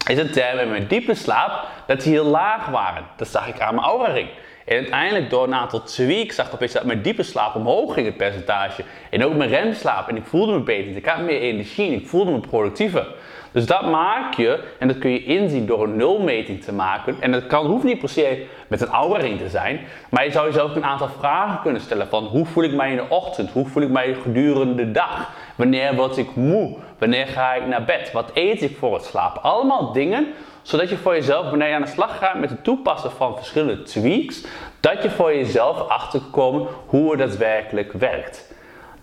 is 0.08 0.18
een 0.18 0.32
term 0.32 0.60
in 0.60 0.70
mijn 0.70 0.88
diepe 0.88 1.16
slaap 1.16 1.66
dat 1.88 2.02
die 2.02 2.12
heel 2.12 2.26
laag 2.26 2.66
waren. 2.66 3.06
Dat 3.16 3.28
zag 3.28 3.48
ik 3.48 3.60
aan 3.60 3.76
mijn 3.76 3.88
aura 3.88 4.12
ring. 4.12 4.30
En 4.68 4.76
uiteindelijk 4.76 5.30
door 5.30 5.44
een 5.44 5.54
aantal 5.54 5.84
tweaks 5.84 6.36
zag 6.36 6.48
ik 6.48 6.54
opeens 6.54 6.72
dat 6.72 6.84
mijn 6.84 7.02
diepe 7.02 7.24
slaap 7.24 7.56
omhoog 7.56 7.94
ging, 7.94 8.06
het 8.06 8.18
percentage. 8.18 8.84
En 9.10 9.24
ook 9.24 9.36
mijn 9.36 9.50
remslaap. 9.50 10.08
En 10.08 10.16
ik 10.16 10.26
voelde 10.26 10.52
me 10.52 10.60
beter. 10.60 10.96
Ik 10.96 11.06
had 11.06 11.22
meer 11.22 11.40
energie 11.40 11.88
en 11.88 11.94
ik 11.94 12.08
voelde 12.08 12.32
me 12.32 12.40
productiever. 12.40 13.08
Dus 13.52 13.66
dat 13.66 13.82
maak 13.82 14.34
je, 14.34 14.64
en 14.80 14.88
dat 14.88 14.98
kun 14.98 15.12
je 15.12 15.24
inzien 15.24 15.66
door 15.66 15.84
een 15.84 15.96
nulmeting 15.96 16.64
te 16.64 16.74
maken. 16.74 17.16
En 17.20 17.32
dat 17.32 17.48
kan, 17.48 17.66
hoeft 17.66 17.84
niet 17.84 18.00
per 18.00 18.10
se 18.10 18.46
met 18.68 18.82
een 18.82 18.92
ouwering 18.92 19.38
te 19.40 19.50
zijn. 19.50 19.80
Maar 20.10 20.26
je 20.26 20.32
zou 20.32 20.46
jezelf 20.46 20.76
een 20.76 20.86
aantal 20.86 21.10
vragen 21.20 21.62
kunnen 21.62 21.82
stellen 21.82 22.08
van 22.08 22.24
hoe 22.24 22.46
voel 22.46 22.64
ik 22.64 22.74
mij 22.74 22.90
in 22.90 22.98
de 22.98 23.10
ochtend? 23.10 23.52
Hoe 23.52 23.66
voel 23.66 23.84
ik 23.84 23.90
mij 23.90 24.14
gedurende 24.14 24.76
de 24.76 24.92
dag? 24.92 25.30
Wanneer 25.56 25.96
word 25.96 26.18
ik 26.18 26.36
moe? 26.36 26.78
Wanneer 26.98 27.28
ga 27.28 27.54
ik 27.54 27.68
naar 27.68 27.84
bed? 27.84 28.12
Wat 28.12 28.32
eet 28.34 28.62
ik 28.62 28.78
voor 28.78 28.94
het 28.94 29.06
slapen? 29.06 29.42
Allemaal 29.42 29.92
dingen 29.92 30.28
zodat 30.68 30.90
je 30.90 30.98
voor 30.98 31.14
jezelf, 31.14 31.50
wanneer 31.50 31.68
je 31.68 31.76
aan 31.76 31.82
de 31.82 31.88
slag 31.88 32.18
gaat 32.18 32.40
met 32.40 32.50
het 32.50 32.64
toepassen 32.64 33.12
van 33.12 33.36
verschillende 33.36 33.84
tweaks, 33.84 34.46
dat 34.80 35.04
je 35.04 35.10
voor 35.10 35.36
jezelf 35.36 35.88
achterkomt 35.88 36.70
hoe 36.86 37.10
het 37.10 37.20
daadwerkelijk 37.20 37.92
werkt. 37.92 38.47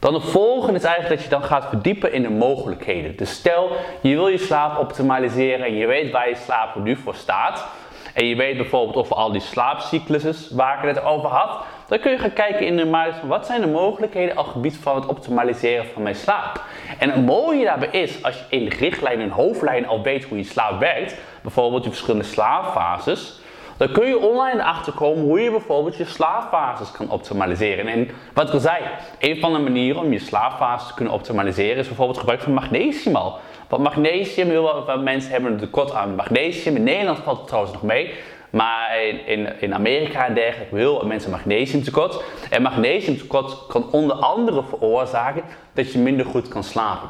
Dan 0.05 0.13
de 0.13 0.21
volgende 0.21 0.79
is 0.79 0.85
eigenlijk 0.85 1.15
dat 1.15 1.25
je 1.25 1.31
dan 1.31 1.43
gaat 1.43 1.69
verdiepen 1.69 2.13
in 2.13 2.23
de 2.23 2.31
mogelijkheden. 2.31 3.17
Dus 3.17 3.31
stel, 3.31 3.71
je 4.01 4.15
wil 4.15 4.29
je 4.29 4.39
slaap 4.39 4.79
optimaliseren 4.79 5.67
en 5.67 5.75
je 5.75 5.87
weet 5.87 6.11
waar 6.11 6.29
je 6.29 6.35
slaap 6.35 6.75
nu 6.75 6.97
voor 6.97 7.15
staat. 7.15 7.67
En 8.15 8.27
je 8.27 8.37
weet 8.37 8.57
bijvoorbeeld 8.57 8.97
over 8.97 9.17
al 9.17 9.33
die 9.33 9.41
slaapcyclussen 9.41 10.57
waar 10.57 10.79
ik 10.79 10.95
het 10.95 11.05
over 11.05 11.29
had. 11.29 11.65
Dan 11.89 11.99
kun 11.99 12.11
je 12.11 12.19
gaan 12.19 12.33
kijken 12.33 12.67
in 12.67 12.77
de 12.77 12.87
markt 12.87 13.17
van 13.17 13.29
wat 13.29 13.47
zijn 13.47 13.61
de 13.61 13.67
mogelijkheden 13.67 14.39
op 14.39 14.47
gebied 14.47 14.77
van 14.77 14.95
het 14.95 15.07
optimaliseren 15.07 15.87
van 15.87 16.03
mijn 16.03 16.15
slaap. 16.15 16.63
En 16.99 17.11
het 17.11 17.27
mooie 17.27 17.65
daarbij 17.65 17.89
is, 17.89 18.23
als 18.23 18.39
je 18.39 18.57
in 18.57 18.69
richtlijn 18.69 19.21
en 19.21 19.31
hoofdlijn 19.31 19.87
al 19.87 20.03
weet 20.03 20.25
hoe 20.25 20.39
je 20.39 20.45
slaap 20.45 20.81
werkt, 20.81 21.17
bijvoorbeeld 21.43 21.85
je 21.85 21.91
verschillende 21.91 22.27
slaapfases, 22.27 23.41
dan 23.77 23.93
kun 23.93 24.07
je 24.07 24.19
online 24.19 24.65
achterkomen 24.65 25.25
hoe 25.25 25.41
je 25.41 25.51
bijvoorbeeld 25.51 25.97
je 25.97 26.05
slaapfases 26.05 26.91
kan 26.91 27.11
optimaliseren. 27.11 27.87
En 27.87 28.09
wat 28.35 28.49
ik 28.49 28.55
al 28.55 28.61
zei, 28.61 28.77
een 29.19 29.41
van 29.41 29.53
de 29.53 29.59
manieren 29.59 30.03
om 30.03 30.13
je 30.13 30.19
slaapfases 30.19 30.89
te 30.89 30.95
kunnen 30.95 31.15
optimaliseren 31.15 31.77
is 31.77 31.87
bijvoorbeeld 31.87 32.19
gebruik 32.19 32.41
van 32.41 32.53
magnesium 32.53 33.17
al. 33.17 33.39
Want 33.69 33.83
magnesium, 33.83 34.49
heel 34.49 34.83
veel 34.87 34.99
mensen 35.03 35.31
hebben 35.31 35.53
een 35.53 35.59
tekort 35.59 35.93
aan 35.93 36.15
magnesium. 36.15 36.77
In 36.77 36.83
Nederland 36.83 37.19
valt 37.19 37.39
het 37.39 37.47
trouwens 37.47 37.75
nog 37.75 37.83
mee. 37.83 38.15
Maar 38.51 39.03
in, 39.27 39.61
in 39.61 39.75
Amerika 39.75 40.27
en 40.27 40.35
dergelijke 40.35 40.77
heel 40.77 40.99
veel 40.99 41.09
mensen 41.09 41.31
magnesiumtekort. 41.31 42.23
En 42.51 42.63
magnesiumtekort 42.63 43.67
kan 43.67 43.91
onder 43.91 44.17
andere 44.17 44.63
veroorzaken 44.63 45.43
dat 45.73 45.93
je 45.93 45.99
minder 45.99 46.27
goed 46.27 46.49
kan 46.49 46.65
slapen. 46.65 47.09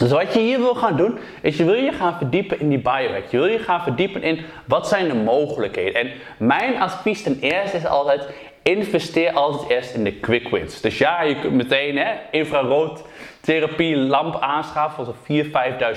Dus 0.00 0.10
wat 0.10 0.34
je 0.34 0.40
hier 0.40 0.58
wil 0.58 0.74
gaan 0.74 0.96
doen, 0.96 1.18
is 1.42 1.56
je 1.56 1.64
wil 1.64 1.74
je 1.74 1.92
gaan 1.92 2.16
verdiepen 2.16 2.60
in 2.60 2.68
die 2.68 2.78
biohack. 2.78 3.24
Je 3.30 3.38
wil 3.38 3.46
je 3.46 3.58
gaan 3.58 3.82
verdiepen 3.82 4.22
in 4.22 4.44
wat 4.66 4.88
zijn 4.88 5.08
de 5.08 5.14
mogelijkheden. 5.14 6.00
En 6.00 6.10
mijn 6.38 6.80
advies 6.80 7.22
ten 7.22 7.38
eerste 7.40 7.76
is 7.76 7.86
altijd, 7.86 8.28
investeer 8.62 9.32
altijd 9.32 9.70
eerst 9.70 9.94
in 9.94 10.04
de 10.04 10.12
quick 10.12 10.48
wins. 10.48 10.80
Dus 10.80 10.98
ja, 10.98 11.22
je 11.22 11.40
kunt 11.40 11.54
meteen 11.54 11.96
hè, 11.96 12.12
infrarood 12.30 13.02
therapie 13.40 13.96
lamp 13.96 14.40
aanschaffen 14.40 15.04
voor 15.04 15.14
zo'n 15.26 15.44
4.000, 15.44 15.50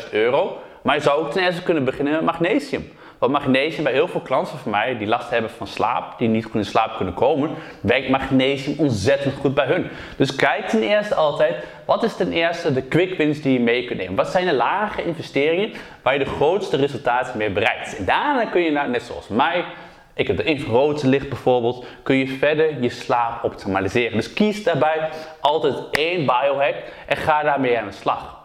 5.000 0.05 0.09
euro. 0.11 0.57
Maar 0.81 0.95
je 0.95 1.01
zou 1.01 1.25
ook 1.25 1.31
ten 1.31 1.43
eerste 1.43 1.63
kunnen 1.63 1.83
beginnen 1.83 2.13
met 2.13 2.23
magnesium. 2.23 2.91
Want 3.23 3.35
magnesium 3.35 3.83
bij 3.83 3.93
heel 3.93 4.07
veel 4.07 4.21
klanten 4.21 4.57
van 4.57 4.71
mij 4.71 4.97
die 4.97 5.07
last 5.07 5.29
hebben 5.29 5.49
van 5.51 5.67
slaap, 5.67 6.17
die 6.17 6.27
niet 6.27 6.45
goed 6.45 6.55
in 6.55 6.65
slaap 6.65 6.95
kunnen 6.95 7.13
komen, 7.13 7.49
werkt 7.81 8.09
magnesium 8.09 8.79
ontzettend 8.79 9.35
goed 9.35 9.53
bij 9.53 9.65
hun. 9.65 9.89
Dus 10.17 10.35
kijk 10.35 10.67
ten 10.67 10.81
eerste 10.81 11.15
altijd, 11.15 11.55
wat 11.85 12.03
is 12.03 12.15
ten 12.15 12.31
eerste 12.31 12.73
de 12.73 12.81
quick 12.81 13.17
wins 13.17 13.41
die 13.41 13.53
je 13.53 13.59
mee 13.59 13.85
kunt 13.85 13.99
nemen? 13.99 14.15
Wat 14.15 14.27
zijn 14.27 14.45
de 14.45 14.53
lage 14.53 15.03
investeringen 15.05 15.71
waar 16.01 16.13
je 16.13 16.19
de 16.19 16.29
grootste 16.29 16.77
resultaten 16.77 17.37
mee 17.37 17.49
bereikt? 17.49 17.97
En 17.97 18.05
daarna 18.05 18.45
kun 18.45 18.61
je, 18.61 18.71
net 18.71 19.03
zoals 19.03 19.27
mij, 19.27 19.65
ik 20.13 20.27
heb 20.27 20.37
de 20.37 20.43
infrarood 20.43 21.03
licht 21.03 21.29
bijvoorbeeld, 21.29 21.85
kun 22.03 22.15
je 22.15 22.27
verder 22.27 22.81
je 22.81 22.89
slaap 22.89 23.43
optimaliseren. 23.43 24.17
Dus 24.17 24.33
kies 24.33 24.63
daarbij 24.63 25.09
altijd 25.39 25.75
één 25.91 26.25
biohack 26.25 26.75
en 27.07 27.17
ga 27.17 27.43
daarmee 27.43 27.79
aan 27.79 27.87
de 27.87 27.93
slag. 27.93 28.42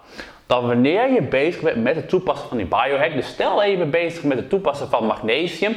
Dan 0.48 0.66
wanneer 0.66 1.12
je 1.12 1.22
bezig 1.22 1.60
bent 1.60 1.82
met 1.82 1.96
het 1.96 2.08
toepassen 2.08 2.48
van 2.48 2.56
die 2.56 2.66
biohack, 2.66 3.12
dus 3.14 3.26
stel 3.26 3.56
dat 3.56 3.70
je 3.70 3.76
bent 3.76 3.90
bezig 3.90 4.22
met 4.22 4.38
het 4.38 4.48
toepassen 4.48 4.88
van 4.88 5.06
magnesium, 5.06 5.76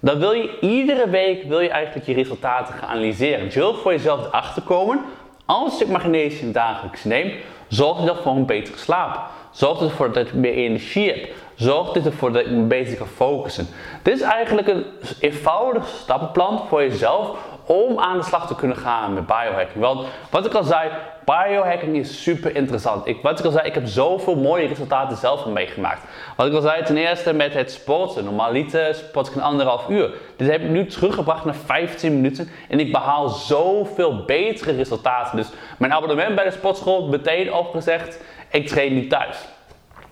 dan 0.00 0.18
wil 0.18 0.32
je 0.32 0.58
iedere 0.60 1.08
week 1.08 1.42
wil 1.42 1.60
je 1.60 1.68
eigenlijk 1.68 2.06
je 2.06 2.14
resultaten 2.14 2.74
gaan 2.74 2.88
analyseren. 2.88 3.44
Dus 3.44 3.54
je 3.54 3.60
wilt 3.60 3.80
voor 3.80 3.92
jezelf 3.92 4.26
erachter 4.26 4.62
komen, 4.62 5.00
als 5.44 5.82
ik 5.82 5.88
magnesium 5.88 6.52
dagelijks 6.52 7.04
neem, 7.04 7.32
zorgt 7.68 8.06
dat 8.06 8.22
voor 8.22 8.32
een 8.32 8.46
betere 8.46 8.78
slaap. 8.78 9.20
Zorgt 9.50 9.80
ervoor 9.80 10.12
dat 10.12 10.26
ik 10.26 10.32
meer 10.32 10.54
energie 10.54 11.10
heb. 11.10 11.28
Zorgt 11.54 12.06
ervoor 12.06 12.32
dat 12.32 12.42
ik 12.46 12.50
me 12.50 12.62
beter 12.62 12.96
kan 12.96 13.06
focussen. 13.06 13.66
Dit 14.02 14.14
is 14.14 14.20
eigenlijk 14.20 14.68
een 14.68 14.84
eenvoudig 15.20 15.88
stappenplan 15.88 16.62
voor 16.68 16.82
jezelf 16.82 17.36
om 17.70 17.98
aan 17.98 18.18
de 18.18 18.24
slag 18.24 18.46
te 18.46 18.54
kunnen 18.54 18.76
gaan 18.76 19.14
met 19.14 19.26
biohacking. 19.26 19.84
Want 19.84 20.06
wat 20.30 20.46
ik 20.46 20.54
al 20.54 20.62
zei, 20.62 20.90
biohacking 21.24 21.96
is 21.96 22.22
super 22.22 22.56
interessant. 22.56 23.06
Ik, 23.06 23.22
wat 23.22 23.38
ik 23.38 23.44
al 23.44 23.50
zei, 23.50 23.66
ik 23.66 23.74
heb 23.74 23.86
zoveel 23.86 24.36
mooie 24.36 24.66
resultaten 24.66 25.16
zelf 25.16 25.44
al 25.44 25.50
meegemaakt. 25.50 26.02
Wat 26.36 26.46
ik 26.46 26.52
al 26.52 26.60
zei, 26.60 26.84
ten 26.84 26.96
eerste 26.96 27.32
met 27.32 27.54
het 27.54 27.72
sporten. 27.72 28.24
Normaliter 28.24 28.94
sport 28.94 29.26
ik 29.26 29.34
een 29.34 29.42
anderhalf 29.42 29.88
uur. 29.88 30.10
Dit 30.36 30.50
heb 30.50 30.62
ik 30.62 30.68
nu 30.68 30.86
teruggebracht 30.86 31.44
naar 31.44 31.54
15 31.54 32.14
minuten 32.14 32.48
en 32.68 32.80
ik 32.80 32.92
behaal 32.92 33.28
zoveel 33.28 34.24
betere 34.24 34.72
resultaten. 34.72 35.36
Dus 35.36 35.48
mijn 35.78 35.92
abonnement 35.92 36.34
bij 36.34 36.44
de 36.44 36.50
sportschool 36.50 37.08
meteen 37.08 37.52
opgezegd. 37.52 38.20
Ik 38.50 38.68
train 38.68 38.94
nu 38.94 39.06
thuis. 39.06 39.36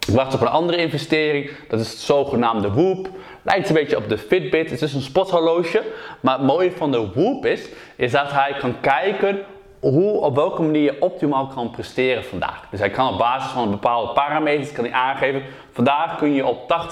Ik 0.09 0.15
wacht 0.15 0.35
op 0.35 0.41
een 0.41 0.49
andere 0.49 0.79
investering, 0.79 1.51
dat 1.69 1.81
is 1.81 1.91
het 1.91 1.99
zogenaamde 1.99 2.71
Whoop. 2.71 3.09
Lijkt 3.49 3.69
een 3.69 3.75
beetje 3.75 3.97
op 3.97 4.09
de 4.09 4.19
Fitbit, 4.19 4.71
het 4.71 4.83
is 4.83 4.95
een 4.95 5.01
sporthorloge. 5.01 5.83
Maar 6.21 6.39
het 6.39 6.47
mooie 6.47 6.73
van 6.73 6.91
de 6.91 7.11
Whoop 7.15 7.47
is, 7.47 7.69
is 7.97 8.13
dat 8.13 8.33
hij 8.33 8.55
kan 8.59 8.81
kijken 8.81 9.39
hoe, 9.81 10.21
op 10.21 10.35
welke 10.35 10.63
manier 10.63 10.83
je 10.83 11.01
optimaal 11.01 11.47
kan 11.47 11.71
presteren 11.71 12.25
vandaag. 12.25 12.63
Dus 12.71 12.81
hij 12.81 12.91
kan 12.91 13.13
op 13.13 13.19
basis 13.19 13.51
van 13.51 13.71
bepaalde 13.71 14.13
parameters 14.13 14.73
kan 14.73 14.85
hij 14.85 14.93
aangeven, 14.93 15.43
vandaag 15.73 16.17
kun 16.17 16.35
je 16.35 16.47
op 16.47 16.89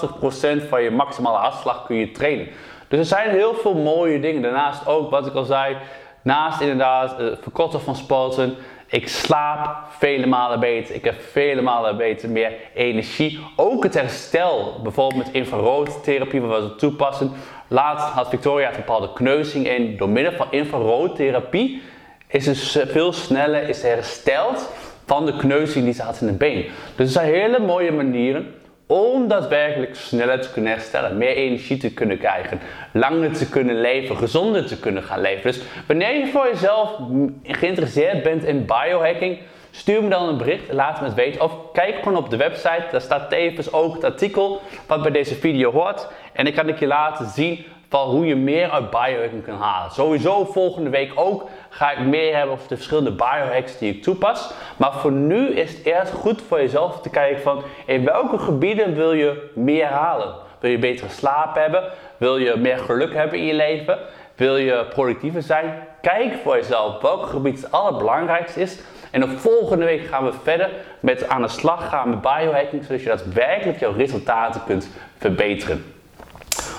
80% 0.64 0.68
van 0.68 0.82
je 0.82 0.90
maximale 0.90 1.38
hartslag 1.38 1.86
kun 1.86 1.96
je 1.96 2.10
trainen. 2.10 2.48
Dus 2.88 2.98
er 2.98 3.04
zijn 3.04 3.30
heel 3.30 3.54
veel 3.54 3.74
mooie 3.74 4.20
dingen. 4.20 4.42
Daarnaast 4.42 4.86
ook, 4.86 5.10
wat 5.10 5.26
ik 5.26 5.34
al 5.34 5.44
zei, 5.44 5.76
naast 6.22 6.60
inderdaad 6.60 7.16
het 7.18 7.38
verkorten 7.42 7.80
van 7.80 7.96
sporten, 7.96 8.54
ik 8.86 9.08
slaap 9.08 9.76
vele 9.98 10.26
malen 10.26 10.60
beter. 10.60 10.94
Ik 10.94 11.04
heb 11.04 11.20
vele 11.20 11.62
malen 11.62 11.96
beter 11.96 12.30
meer 12.30 12.52
energie. 12.74 13.38
Ook 13.56 13.82
het 13.82 13.94
herstel, 13.94 14.80
bijvoorbeeld 14.82 15.24
met 15.24 15.34
infraroottherapie, 15.34 16.40
waar 16.40 16.62
we 16.62 16.74
toepassen. 16.74 17.32
Laatst 17.68 18.06
had 18.06 18.28
Victoria 18.28 18.68
een 18.68 18.76
bepaalde 18.76 19.12
kneuzing 19.12 19.68
in. 19.68 19.96
Door 19.96 20.08
middel 20.08 20.32
van 20.32 20.46
infraroodtherapie 20.50 21.82
is 22.26 22.46
het 22.46 22.88
veel 22.90 23.12
sneller 23.12 23.68
is 23.68 23.82
hersteld 23.82 24.70
van 25.06 25.26
de 25.26 25.36
kneuzing 25.36 25.84
die 25.84 25.94
ze 25.94 26.02
had 26.02 26.20
in 26.20 26.26
het 26.26 26.38
been. 26.38 26.64
Dus 26.96 27.06
er 27.06 27.12
zijn 27.12 27.32
hele 27.32 27.58
mooie 27.58 27.92
manieren 27.92 28.54
om 28.86 29.28
daadwerkelijk 29.28 29.94
sneller 29.94 30.40
te 30.40 30.52
kunnen 30.52 30.72
herstellen, 30.72 31.16
meer 31.16 31.36
energie 31.36 31.76
te 31.76 31.92
kunnen 31.92 32.18
krijgen, 32.18 32.60
langer 32.92 33.32
te 33.32 33.48
kunnen 33.48 33.80
leven, 33.80 34.16
gezonder 34.16 34.66
te 34.66 34.78
kunnen 34.78 35.02
gaan 35.02 35.20
leven. 35.20 35.42
Dus 35.42 35.60
wanneer 35.86 36.18
je 36.18 36.26
voor 36.26 36.46
jezelf 36.46 36.98
geïnteresseerd 37.42 38.22
bent 38.22 38.44
in 38.44 38.66
biohacking, 38.66 39.38
stuur 39.70 40.02
me 40.02 40.08
dan 40.08 40.28
een 40.28 40.36
bericht, 40.36 40.72
laat 40.72 41.00
me 41.00 41.06
het 41.06 41.14
weten. 41.14 41.42
Of 41.42 41.52
kijk 41.72 41.96
gewoon 41.96 42.16
op 42.16 42.30
de 42.30 42.36
website, 42.36 42.84
daar 42.90 43.00
staat 43.00 43.30
tevens 43.30 43.72
ook 43.72 43.94
het 43.94 44.04
artikel 44.04 44.60
wat 44.86 45.02
bij 45.02 45.10
deze 45.10 45.34
video 45.34 45.72
hoort. 45.72 46.08
En 46.32 46.44
dan 46.44 46.54
kan 46.54 46.68
ik 46.68 46.78
je 46.78 46.86
laten 46.86 47.26
zien 47.26 47.64
van 47.88 48.08
hoe 48.08 48.26
je 48.26 48.36
meer 48.36 48.70
uit 48.70 48.90
biohacking 48.90 49.44
kan 49.44 49.58
halen. 49.58 49.90
Sowieso 49.90 50.44
volgende 50.44 50.90
week 50.90 51.12
ook 51.14 51.48
ga 51.68 51.90
ik 51.90 51.98
meer 51.98 52.36
hebben 52.36 52.54
over 52.54 52.68
de 52.68 52.74
verschillende 52.74 53.12
biohacks 53.12 53.78
die 53.78 53.94
ik 53.94 54.02
toepas. 54.02 54.50
Maar 54.76 54.92
voor 54.92 55.12
nu 55.12 55.48
is 55.48 55.70
het 55.70 55.84
eerst 55.84 56.12
goed 56.12 56.42
voor 56.42 56.58
jezelf 56.58 57.00
te 57.00 57.10
kijken 57.10 57.42
van 57.42 57.62
in 57.86 58.04
welke 58.04 58.38
gebieden 58.38 58.94
wil 58.94 59.12
je 59.12 59.50
meer 59.54 59.86
halen. 59.86 60.34
Wil 60.60 60.70
je 60.70 60.78
betere 60.78 61.08
slaap 61.08 61.54
hebben? 61.54 61.84
Wil 62.16 62.36
je 62.36 62.56
meer 62.56 62.78
geluk 62.78 63.14
hebben 63.14 63.38
in 63.38 63.44
je 63.44 63.54
leven? 63.54 63.98
Wil 64.34 64.56
je 64.56 64.86
productiever 64.88 65.42
zijn? 65.42 65.82
Kijk 66.00 66.34
voor 66.42 66.56
jezelf 66.56 67.00
welk 67.00 67.26
gebied 67.26 67.62
het 67.62 67.72
allerbelangrijkste 67.72 68.60
is. 68.60 68.78
En 69.10 69.20
de 69.20 69.28
volgende 69.28 69.84
week 69.84 70.06
gaan 70.06 70.24
we 70.24 70.32
verder 70.42 70.70
met 71.00 71.28
aan 71.28 71.42
de 71.42 71.48
slag 71.48 71.88
gaan 71.88 72.10
met 72.10 72.20
biohacking, 72.20 72.84
zodat 72.84 73.02
je 73.02 73.08
daadwerkelijk 73.08 73.78
jouw 73.78 73.92
resultaten 73.92 74.64
kunt 74.66 74.88
verbeteren. 75.18 75.95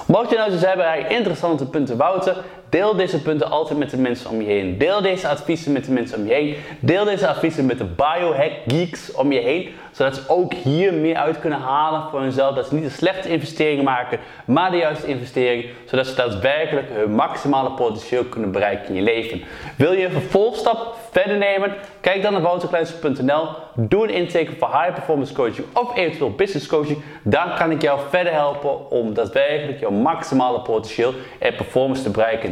Mocht 0.07 0.29
je 0.29 0.37
nou 0.37 0.51
eens 0.51 0.65
hebben, 0.65 1.09
interessante 1.09 1.65
punten 1.65 1.97
Wouter, 1.97 2.43
deel 2.69 2.95
deze 2.95 3.21
punten 3.21 3.49
altijd 3.49 3.79
met 3.79 3.89
de 3.89 3.97
mensen 3.97 4.29
om 4.29 4.41
je 4.41 4.47
heen. 4.47 4.77
Deel 4.77 5.01
deze 5.01 5.27
adviezen 5.27 5.71
met 5.71 5.85
de 5.85 5.91
mensen 5.91 6.17
om 6.17 6.27
je 6.27 6.33
heen. 6.33 6.55
Deel 6.79 7.05
deze 7.05 7.27
adviezen 7.27 7.65
met 7.65 7.77
de 7.77 7.85
biohack 7.85 8.51
geeks 8.67 9.11
om 9.11 9.31
je 9.31 9.39
heen, 9.39 9.69
zodat 9.91 10.15
ze 10.15 10.21
ook 10.27 10.53
hier 10.53 10.93
meer 10.93 11.15
uit 11.15 11.39
kunnen 11.39 11.59
halen 11.59 12.09
voor 12.09 12.21
hunzelf. 12.21 12.55
Dat 12.55 12.67
ze 12.67 12.73
niet 12.73 12.83
de 12.83 12.89
slechte 12.89 13.29
investeringen 13.29 13.83
maken, 13.83 14.19
maar 14.45 14.71
de 14.71 14.77
juiste 14.77 15.07
investering, 15.07 15.65
zodat 15.85 16.07
ze 16.07 16.15
daadwerkelijk 16.15 16.87
hun 16.93 17.11
maximale 17.11 17.71
potentieel 17.71 18.23
kunnen 18.23 18.51
bereiken 18.51 18.87
in 18.87 18.95
je 18.95 19.01
leven. 19.01 19.43
Wil 19.75 19.91
je 19.91 20.05
een 20.05 20.11
vervolgstap 20.11 20.95
verder 21.11 21.37
nemen? 21.37 21.75
Kijk 22.01 22.21
dan 22.21 22.31
naar 22.31 22.41
wouterkleins.nl. 22.41 23.47
Doe 23.75 24.03
een 24.03 24.13
intake 24.13 24.51
voor 24.59 24.67
high 24.67 24.93
performance 24.93 25.33
coaching 25.33 25.67
of 25.73 25.95
eventueel 25.95 26.31
business 26.31 26.67
coaching. 26.67 26.97
Dan 27.23 27.55
kan 27.55 27.71
ik 27.71 27.81
jou 27.81 27.99
verder 28.09 28.33
helpen 28.33 28.89
om 28.89 29.13
daadwerkelijk 29.13 29.79
jouw 29.79 29.91
maximale 29.91 30.61
potentieel 30.61 31.13
en 31.39 31.55
performance 31.55 32.03
te 32.03 32.09
bereiken 32.09 32.51